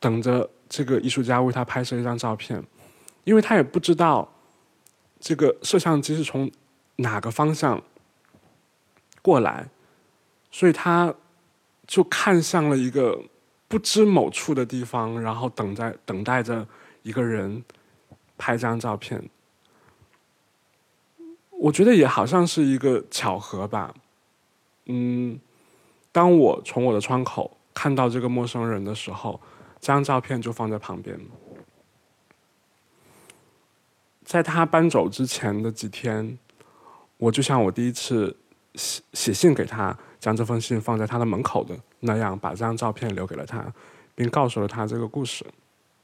[0.00, 2.64] 等着这个艺术家为他拍摄一张照片，
[3.24, 4.26] 因为他也不知道
[5.20, 6.50] 这个摄像机是从
[6.96, 7.82] 哪个方向
[9.20, 9.68] 过来，
[10.50, 11.14] 所以他。
[11.86, 13.16] 就看向了一个
[13.68, 16.66] 不知某处的地方，然后等在等待着
[17.06, 17.62] 一个人
[18.36, 19.30] 拍张照片。
[21.50, 23.94] 我觉得也好像是一个巧合吧。
[24.86, 25.38] 嗯，
[26.10, 29.40] 当我从我的窗口看到这个陌生人的时候，
[29.80, 31.16] 这张照片就放在旁边。
[34.24, 36.36] 在他搬走之前的几天，
[37.18, 38.36] 我就像我第一次
[38.74, 39.96] 写写信给他。
[40.18, 43.64] 将这封信放在他的门口的那样，把这张照片留给了他，
[44.16, 45.46] 并告诉了他这个故事。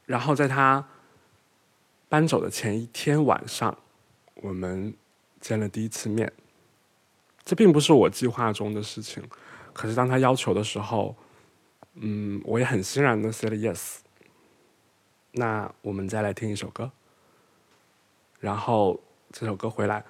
[0.06, 0.84] 然后在他
[2.12, 3.74] 搬走的前一天晚上，
[4.34, 4.92] 我们
[5.40, 6.30] 见了第一次面。
[7.42, 9.24] 这并不是我计划中的事情，
[9.72, 11.16] 可是当他要求的时候，
[11.94, 14.00] 嗯，我也很欣然的 say 了 yes。
[15.30, 16.92] 那我们再来听一首歌，
[18.40, 19.00] 然后
[19.30, 20.04] 这首歌回来，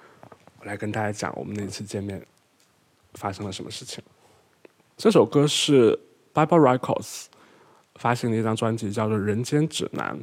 [0.59, 2.21] 我来跟大家讲我们那一次见面。
[3.13, 4.03] 发生了什么事情？
[4.97, 5.97] 这首歌是
[6.33, 7.27] Bible Records
[7.95, 10.19] 发行的一张专辑，叫做《人间指南》。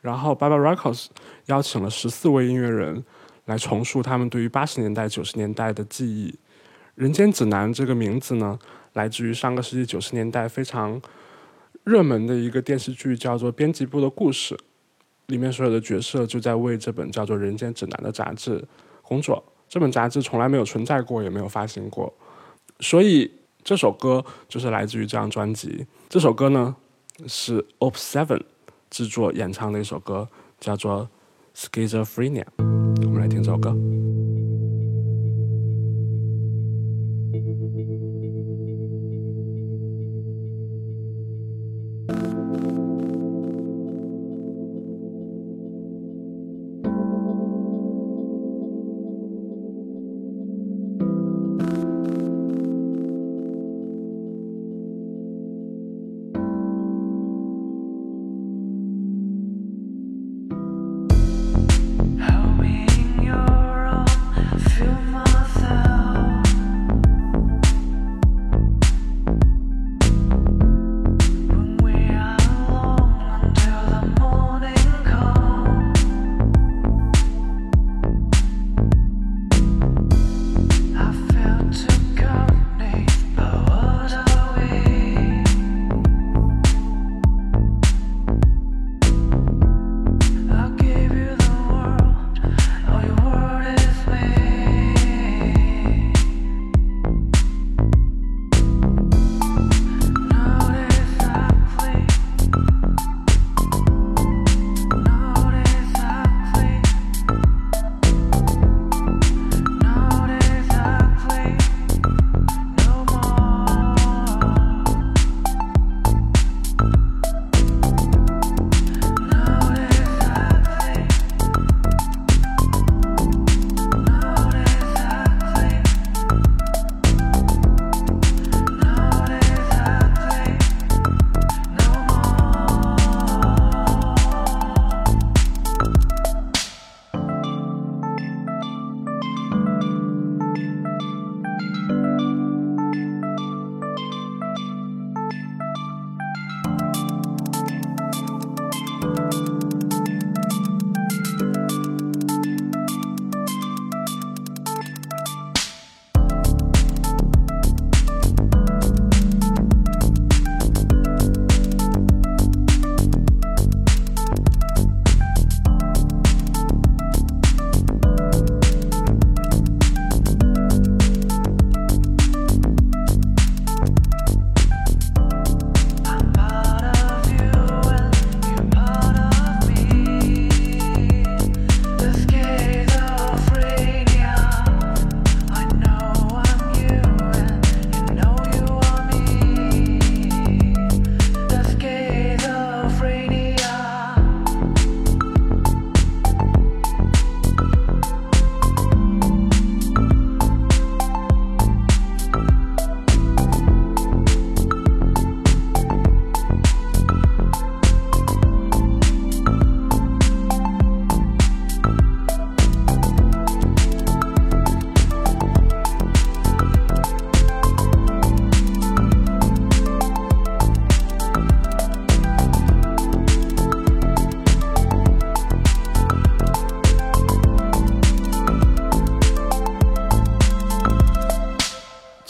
[0.00, 1.06] 然后 Bible Records
[1.46, 3.04] 邀请了十四位音乐人
[3.46, 6.30] 来重塑他们对于八十年代、九十年代的记忆。
[6.94, 8.58] 《人间指南》这个名字呢，
[8.92, 11.00] 来自于上个世纪九十年代非常
[11.84, 14.54] 热门的一个电视剧，叫做《编辑部的故事》。
[15.26, 18.64] 里面所有的角色就在为这本叫做《人间指南》的杂志
[19.02, 19.42] 工作。
[19.68, 22.10] 这本杂志从来没有存在过，也没有发行过，
[22.80, 23.30] 所以
[23.62, 25.86] 这首歌就是来自于这张专辑。
[26.08, 26.74] 这首歌呢
[27.26, 28.40] 是 Op Seven
[28.90, 30.28] 制作演唱的一首歌，
[30.60, 31.08] 叫做
[31.70, 32.44] 《Schizophrenia》。
[32.58, 33.74] 我们来听这首歌。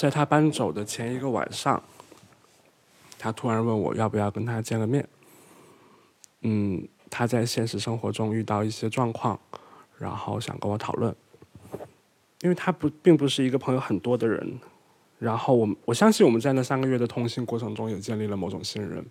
[0.08, 1.82] 在他搬走的前一个晚上，
[3.18, 5.06] 他突然问我要不要跟他见个面。
[6.40, 9.38] 嗯，他在现实生活中遇到一些状况，
[9.98, 11.14] 然后想跟我讨论。
[12.40, 14.58] 因为他不并不是一个朋友很多的人，
[15.18, 19.04] 然后我我相信我们在那三个月的通信过程中也建立了某种信任。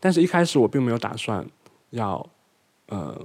[0.00, 1.46] 但是，一开始我并没有打算
[1.90, 2.26] 要，
[2.86, 3.20] 呃，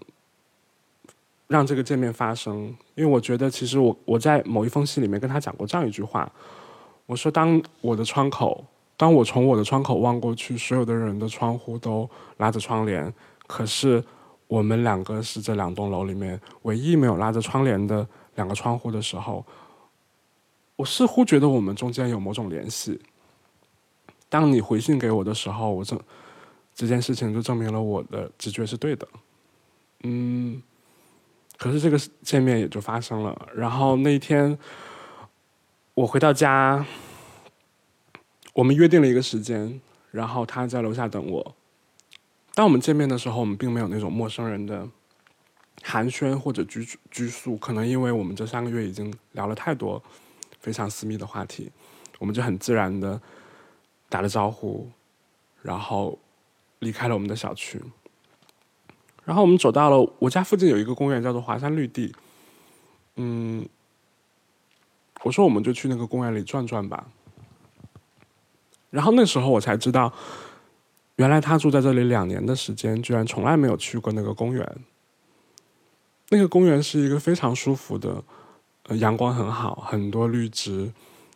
[1.53, 6.27] 让这个见面发生，因为我觉得其实我我在某一封信里面跟他讲过这样一句话，
[7.05, 8.65] 我说当我的窗口，
[8.97, 13.13] 当我从我的窗口望过去，所有的人的窗户都拉着窗帘，
[13.45, 14.03] 可是
[14.47, 19.45] 我们两个是这两栋楼里面唯一没有拉着窗帘的两个窗户的时候，
[20.75, 22.99] 我似乎觉得我们中间有某种联系。
[24.27, 25.95] 当你回信给我的时候，我这。
[26.75, 29.07] 这件事情就证明了我的直觉是对的，
[30.05, 30.59] 嗯，
[31.63, 33.47] 可是这个见面也就发生了。
[33.55, 34.59] 然后那一天，
[35.93, 36.85] 我回到家，
[38.51, 39.79] 我们约定了一个时间，
[40.11, 41.55] 然后他在楼下等我。
[42.53, 44.85] 当我们见面的时候，我们并没有那种陌生人的
[45.81, 50.03] 寒暄或者拘拘束，可能因为我们这三个月已经聊了太多
[50.59, 51.71] 非常私密的话题，
[52.19, 53.21] 我们就很自然的
[54.09, 54.91] 打了招呼，
[55.61, 56.19] 然后。
[56.79, 57.81] 离开了我们的小区，
[59.25, 62.13] 然后我们走到了我家附近有一个公园，叫做华山绿地。
[63.15, 63.65] 嗯，
[65.23, 67.07] 我说我们就去那个公园里转转吧。
[68.89, 70.13] 然后那时候我才知道，
[71.15, 74.75] 原来他住在这里两年的时间，居然从来没有去过那个公园。
[76.29, 78.23] 那个公园是一个非常舒服的，
[78.97, 80.91] 阳光很好，很多绿植。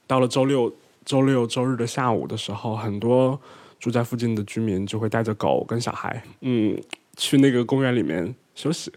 [0.06, 0.74] 到了周六、
[1.06, 3.40] 周六、周日的下午的时候，很多。
[3.80, 6.76] 住在附近的居民就会带着狗跟小孩，嗯，
[7.18, 8.94] 去那个公园里面休息、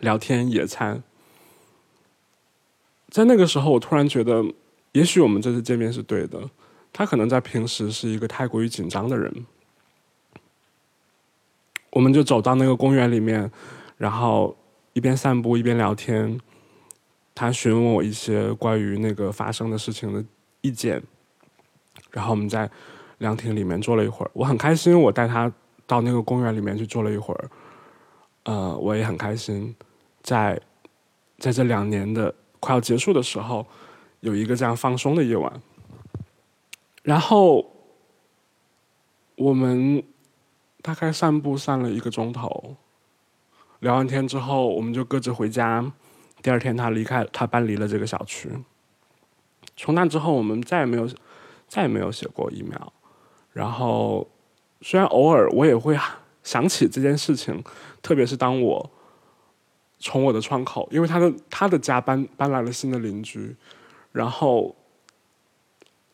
[0.00, 1.02] 聊天、野餐。
[3.10, 4.42] 在那个时候，我突然觉得，
[4.92, 6.48] 也许我们这次见面是对的。
[6.92, 9.44] 他可能在平时是一个太过于紧张的人。
[11.90, 13.50] 我们就走到那个公园里面，
[13.98, 14.56] 然后
[14.94, 16.40] 一边散步一边聊天。
[17.34, 20.24] 他询问我一些关于那个发生的事情的
[20.60, 21.02] 意见，
[22.12, 22.70] 然后我们在。
[23.18, 25.00] 凉亭里面坐了一会儿，我很开心。
[25.00, 25.50] 我带他
[25.86, 27.50] 到那个公园里面去坐了一会儿，
[28.44, 29.74] 呃，我也很开心，
[30.22, 30.60] 在
[31.38, 33.66] 在这两年的快要结束的时候，
[34.20, 35.60] 有一个这样放松的夜晚。
[37.02, 37.70] 然后
[39.36, 40.02] 我们
[40.80, 42.76] 大概散步散了一个钟头，
[43.80, 45.92] 聊完天之后，我们就各自回家。
[46.40, 48.50] 第二天，他离开，他搬离了这个小区。
[49.76, 51.08] 从那之后，我们再也没有
[51.68, 52.88] 再也没有写过 email。
[53.52, 54.28] 然后，
[54.86, 55.98] 虽然偶尔我也会
[56.42, 57.64] 想起这件事情，
[58.02, 58.90] 特别是当我
[59.98, 63.56] 从我的窗口，因为他的他的家搬搬来了新的邻居，
[64.12, 64.76] 然后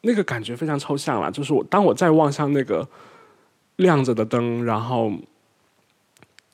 [0.02, 1.32] 那个感觉非常抽象了。
[1.32, 2.88] 就是我当我再望向那个
[3.74, 5.10] 亮着的灯，然后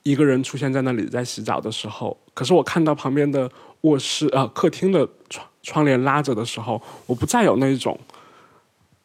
[0.03, 3.51] 一个人出现在那里在洗澡的时候，可是我看到旁边的
[3.83, 8.01] 卧室啊客厅的窗窗帘拉着的时候，我不再有那一种。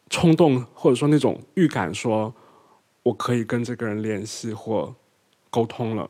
[0.08, 2.34] 冲动或者说那种预感，说
[3.02, 4.94] 我可以跟这个人联系或
[5.50, 6.08] 沟通了，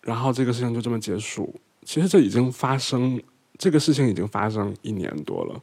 [0.00, 1.54] 然后这个事情就这么结束。
[1.84, 3.22] 其实这已经发生，
[3.58, 5.62] 这个事情已经发生一年多了。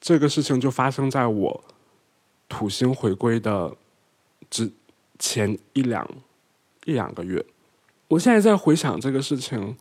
[0.00, 1.64] 这个事情就发生在我
[2.48, 3.76] 土星回归的
[4.50, 4.72] 之
[5.18, 6.08] 前一两
[6.84, 7.44] 一两个月。
[8.08, 9.76] 我现在在回想这个事情，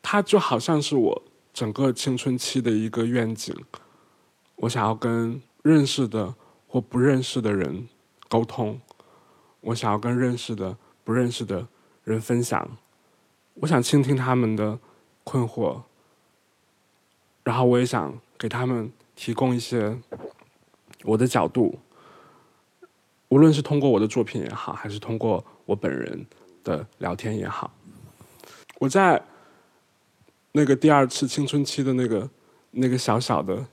[0.00, 1.22] 它就好像是我
[1.52, 3.54] 整个青春期的一个愿景。
[4.56, 6.34] 我想要跟认识的
[6.66, 7.86] 或不认识的人
[8.28, 8.80] 沟通，
[9.60, 11.66] 我想要跟认识的、不认识的
[12.04, 12.68] 人分享，
[13.54, 14.78] 我想倾听他们的
[15.24, 15.82] 困惑，
[17.44, 19.98] 然后我也想给他们提供一些
[21.04, 21.78] 我的角度，
[23.28, 26.26] 无论是通过我的作品也好，还是通过我本人
[26.64, 27.70] 的聊天也好，
[28.78, 29.22] 我在
[30.52, 32.30] 那个第二次青春期的那个
[32.70, 33.66] 那个小小的。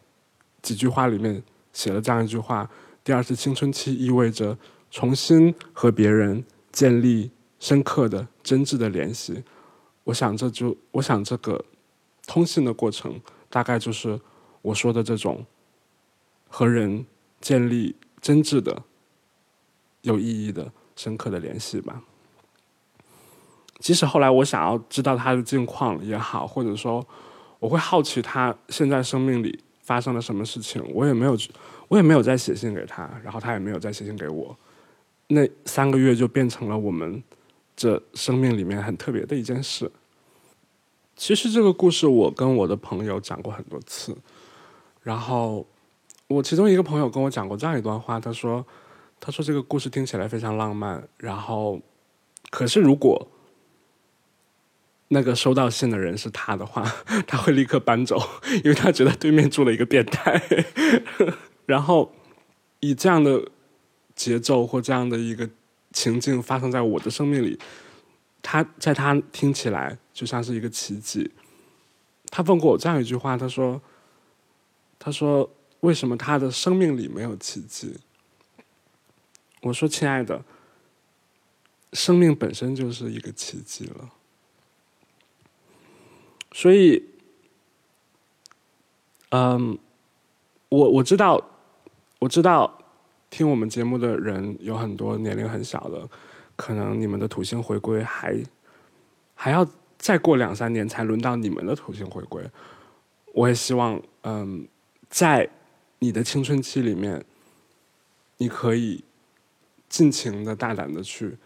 [0.61, 1.43] 几句话里面
[1.73, 2.71] 写了这样一句话：
[3.03, 4.57] 第二次青春期意味着
[4.89, 7.29] 重新和别人建立
[7.59, 9.43] 深刻的、真挚的联系。
[10.05, 11.65] 我想这就，我想这个
[12.25, 14.19] 通信的过程，大概就是
[14.61, 15.45] 我说的这种
[16.47, 17.05] 和人
[17.41, 18.83] 建立真挚的、
[20.01, 22.01] 有意义的、深刻的联系吧。
[23.79, 27.05] 即使后来我想要知道他的近况也好，或者说
[27.59, 29.59] 我会好奇他现在生命里。
[29.83, 30.81] 发生了什么事情？
[30.93, 31.37] 我也没有，
[31.87, 34.55] 我也没有再写信给他，然后他也没有再写信给我。
[35.27, 37.23] 那三个月就变成了我们
[37.75, 39.91] 这生命里面很特别的一件事。
[41.15, 44.17] 其实这个故事我跟我的朋友讲过很多次，
[45.01, 45.65] 然后
[46.27, 48.65] 我其中一个朋友跟我讲过这样一段话，他说
[49.21, 51.79] ：“他说这个故事听起来非常浪漫，然后
[52.49, 53.27] 可是如果
[55.09, 56.83] 那个收到信的人是他的话，
[57.27, 58.19] 他会立刻搬走，
[58.63, 60.41] 因为他觉得对面住了一个变态。
[61.65, 62.13] 然后
[62.79, 63.49] 以这样的
[64.15, 65.49] 节奏或这样的一个
[65.91, 67.59] 情境发生在我的生命里，
[68.41, 71.31] 他在他听起来就像是一个奇迹。
[72.29, 73.81] 他问过我这样一句话，他说
[74.97, 75.49] ：“他说
[75.81, 77.99] 为什么他的生命里没有奇迹？”
[79.61, 80.43] 我说：“亲爱的，
[81.93, 84.09] 生命本身就是一个奇迹了。”
[86.51, 87.03] 所以，
[89.29, 89.77] 嗯，
[90.69, 91.52] 我我知道，
[92.23, 92.79] 我知道，
[93.29, 96.09] 听我们节目的人有很多年龄很小的，
[96.55, 98.41] 可能你们的土星回归还
[99.35, 99.67] 还要
[99.97, 102.41] 再过两三年才轮到你们的土星回归。
[103.33, 104.65] 我也希望，嗯，
[105.09, 105.49] 在
[105.99, 107.25] 你的青春期里面，
[108.37, 109.03] 你可以
[109.89, 111.37] 尽情的、大胆的去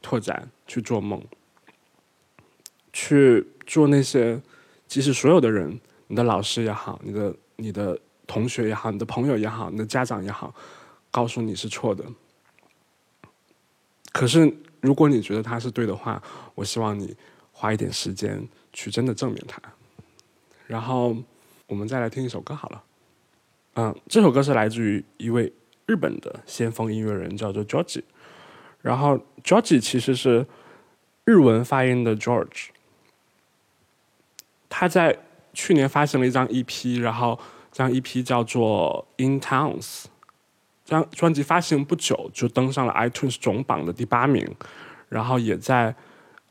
[0.00, 1.22] 拓展、去做梦、
[2.90, 4.40] 去做那些。
[4.88, 7.98] 即使所有的人，你的老师也好，你的你的
[8.32, 10.54] 同学也好，你的朋友也好，你的家长也好，
[11.10, 12.02] 告诉你是错的。
[14.10, 16.22] 可是，如果你觉得他是对的话，
[16.54, 17.14] 我希望你
[17.52, 19.60] 花一点时间去真的证明他。
[20.66, 21.14] 然后，
[21.66, 22.82] 我们再来听一首歌好了。
[23.74, 25.52] 嗯，这首歌是来自于一位
[25.84, 28.02] 日本的先锋音乐人，叫做 George。
[28.80, 30.46] 然后，George 其实是
[31.26, 32.68] 日文发音的 George。
[34.70, 35.18] 他在
[35.52, 37.38] 去年发行了一张 EP，然后
[37.72, 39.80] 这张 EP 叫做《In Towns》。
[40.84, 44.46] 这张专辑发行不久就登上了 iTunes 总榜的第八名，
[45.08, 45.94] 然后也在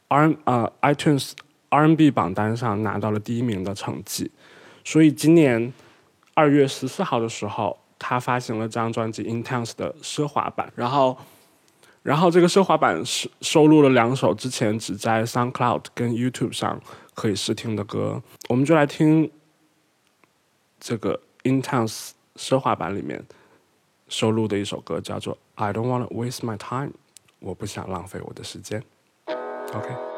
[0.08, 1.34] R 呃 iTunes
[1.70, 4.32] R&B 榜单上拿到了第一名的成绩。
[4.84, 5.72] 所以今年
[6.34, 10.72] 二月十四号的时候，他发行了这张专辑《In Towns》的奢华版。
[10.76, 11.18] 然后，
[12.02, 16.82] 然后这个奢华版是收录了两首之前只在 SoundCloud 跟 YouTube 上。
[17.14, 19.30] 可以试听的歌，我们就来听
[20.82, 23.24] 这个《Intense》奢华版里面
[24.10, 26.90] 收录的一首歌，叫做《I Don't Wanna Waste My Time》，
[27.40, 28.84] 我不想浪费我的时间。
[29.74, 30.11] OK。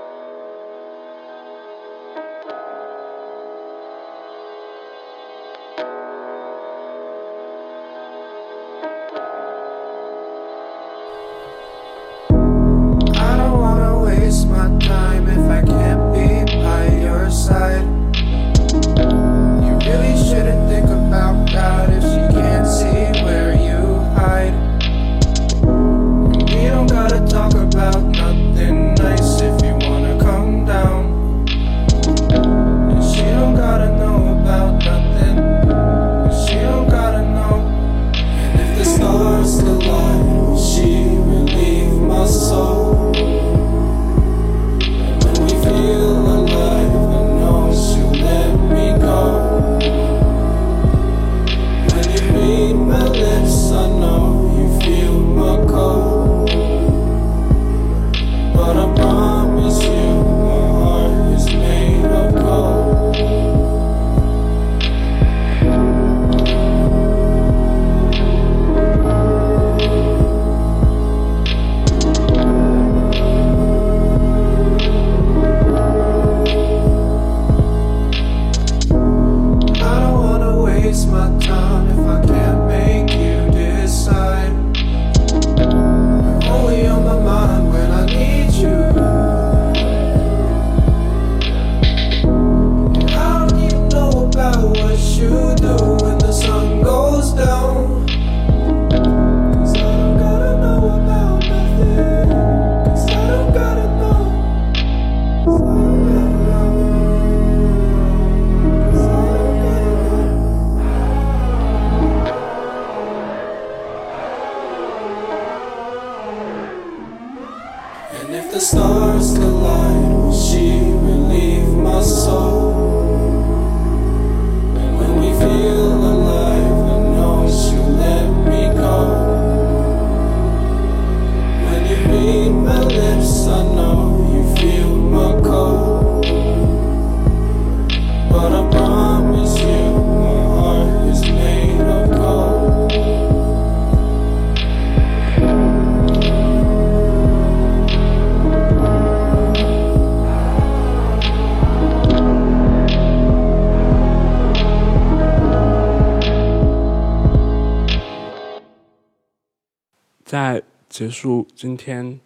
[160.93, 162.19] 结束今天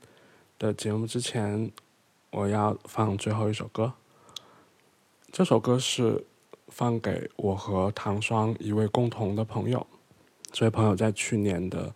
[0.60, 1.72] 的节目之前，
[2.32, 3.94] 我要放最后一首歌。
[5.32, 6.26] 这首歌是
[6.68, 9.88] 放给我和唐双一位共同的朋友。
[10.52, 11.96] 这位朋友在去年的，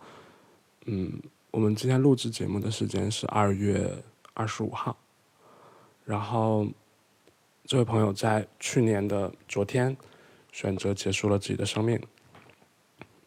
[0.86, 1.12] 嗯，
[1.50, 4.02] 我们今天录制节目的时间是二月
[4.32, 4.96] 二十五号。
[6.06, 6.66] 然后，
[7.66, 9.94] 这位朋友在去年的昨天
[10.50, 12.00] 选择结束了自己的生命。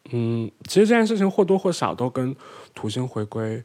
[0.09, 2.35] 嗯，其实这件事情或多或少都跟
[2.75, 3.63] 土星回归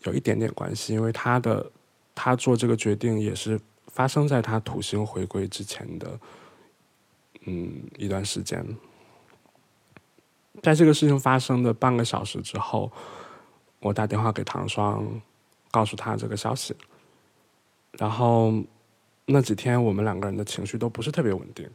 [0.00, 1.70] 有一点点关系，因为他的
[2.14, 6.18] 他做这个决定也是发生在他土星回归之前的
[7.44, 8.66] 嗯一段时间。
[10.62, 12.90] 在这个事情发生的半个小时之后，
[13.80, 15.06] 我打电话给唐双，
[15.70, 16.74] 告诉他这个消息。
[17.92, 18.52] 然后
[19.26, 21.68] 那几天我们两个人的情绪都不是特别稳定，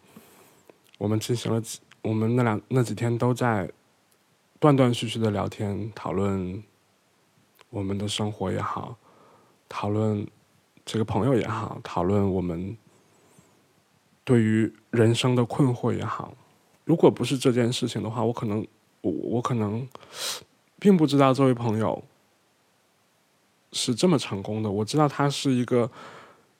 [0.97, 3.69] 我们进行了几，我们那两那几天都在
[4.59, 6.63] 断断续续的聊天，讨论
[7.69, 8.97] 我们的生活也好，
[9.69, 10.27] 讨论
[10.85, 12.77] 这个朋友也好，讨论我们
[14.23, 16.33] 对于人生的困惑也好。
[16.85, 18.65] 如果不是这件事情的话，我可能
[19.01, 19.87] 我我可能
[20.79, 22.03] 并不知道这位朋友。
[23.73, 24.71] 是这么成功的。
[24.71, 25.91] 我知道他是一个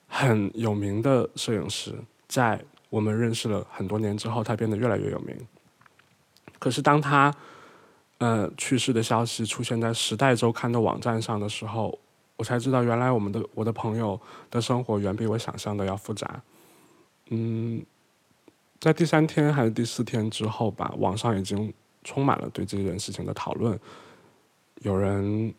[0.06, 1.94] 很有名的摄影师，
[2.28, 5.34] 在我们认识了很多年之后，他变得越来越有名。
[6.58, 7.34] 可是当他
[8.18, 11.98] 呃去世的消息出现在《时代周刊》的网站上的时候，
[12.36, 16.42] 我才知道原来我们的我的朋友的生活远比我想象的要复杂。
[17.30, 17.84] 嗯，
[18.80, 21.72] 在第三天还是第四天之后吧，网上已经
[22.04, 23.78] 充满了对这件事情的讨论，
[24.82, 25.54] 有人。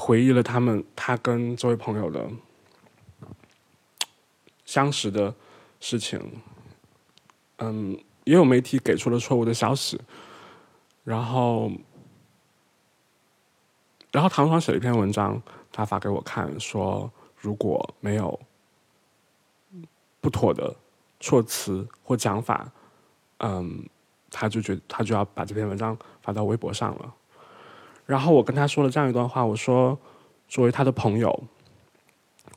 [0.00, 2.24] 回忆了他们他跟这位朋友的
[4.64, 5.34] 相识的
[5.80, 6.20] 事情，
[7.56, 10.00] 嗯，也有媒体给出了错误的消息，
[11.08, 11.72] 然后，
[14.12, 15.40] 然后唐爽写了一篇文章，
[15.72, 18.38] 他发给我看，说如果没有
[20.20, 20.76] 不妥的
[21.18, 22.70] 措辞或讲法，
[23.38, 23.88] 嗯，
[24.30, 27.14] 他就觉他就要把这篇文章发到微博上了。
[28.04, 29.98] 然后我跟他说了这样一段话，我说，
[30.46, 31.42] 作为他的朋友，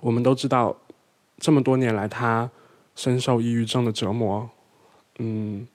[0.01, 0.75] 我们都知道，
[1.37, 2.51] 这么多年来他
[2.97, 4.49] 深受抑郁症的折磨，
[5.19, 5.65] 嗯，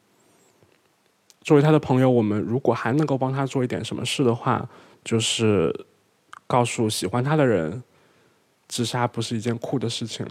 [1.46, 4.68] 作为他的朋友，我们如果还能够帮他做一点什么事的话，
[5.04, 5.86] 就是
[6.48, 7.80] 告诉喜欢他的人，
[8.66, 10.26] 自杀不是一件酷的事情，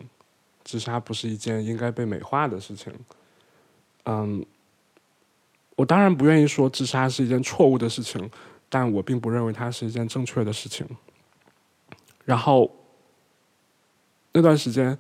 [0.66, 2.94] 自杀不是一件应该被美化的事情，
[4.04, 4.46] 嗯，
[5.78, 8.30] 我当然不愿意说自杀是一件错误的事情。
[8.68, 10.86] 但我并不认为它是一件正确的事情。
[12.26, 12.70] 然后
[14.34, 14.98] 那段时间，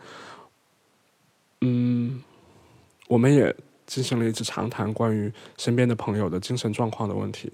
[1.59, 2.23] 嗯，
[3.09, 3.53] 我们也
[3.85, 7.51] 进行了一次长谈，关于身边的朋友的精神状况的问题。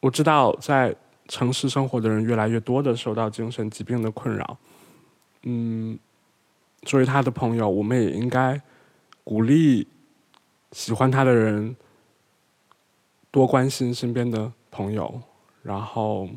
[0.00, 0.94] 我知道，在
[1.28, 4.58] 城市生活的人越来越多的受到精神疾病的困扰。
[5.42, 5.98] 嗯，
[6.82, 8.60] 作为他的朋友，我们也应该
[9.24, 9.86] 鼓励
[10.72, 11.76] 喜欢他的人。
[13.30, 15.22] 多关心身边的朋友，
[15.62, 16.28] 然后，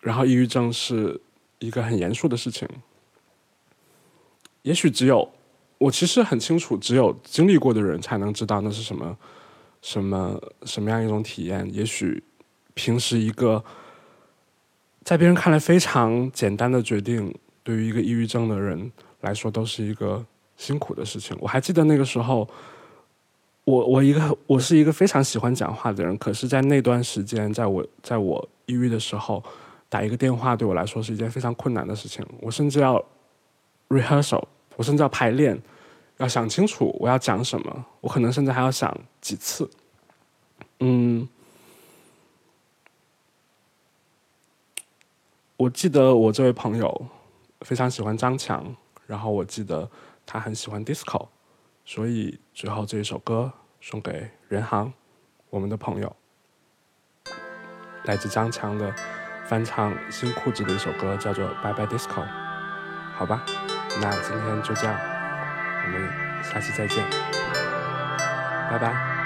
[0.00, 1.20] 然后，抑郁症是
[1.60, 2.68] 一个很严肃的事情。
[4.68, 5.26] 也许只有
[5.78, 9.16] 我其实很清楚，只有经历过的人才能知道那是什么，
[9.80, 11.66] 什么什么样一种体验。
[11.72, 12.22] 也许
[12.74, 13.64] 平时一个
[15.02, 18.92] 在别人看来非常简单的决定，对于一个抑郁症的人
[19.22, 20.22] 来说，都是一个
[20.56, 21.34] 辛苦的事情。
[21.40, 22.46] 我还记得那个时候。
[23.64, 29.44] 我我一个我是一个非常喜欢讲话的人，可是，在那段时间，在我在我抑郁的时候，
[29.90, 32.24] 打一个电话对我来说是一件非常困难的事情。
[32.40, 33.04] 我甚至要
[33.90, 34.42] rehearsal，
[34.78, 35.60] 我甚至要排练，
[36.18, 37.84] 要想清楚我要讲什么。
[38.00, 39.68] 我可能甚至还要想几次。
[40.78, 41.28] 嗯，
[45.56, 47.06] 我记得我这位朋友
[47.62, 49.90] 非常喜欢张强，然后我记得
[50.24, 51.26] 他很喜欢 disco。
[51.84, 54.92] 所以最后这一首歌送给任航，
[55.50, 56.14] 我们的朋友，
[58.04, 58.94] 来自张强的
[59.48, 62.22] 翻唱新裤子的一首歌，叫做《Bye Bye Disco》。
[63.16, 63.44] 好吧，
[64.00, 64.94] 那今天就这样，
[65.84, 66.08] 我们
[66.42, 67.04] 下期再见，
[68.70, 69.17] 拜拜。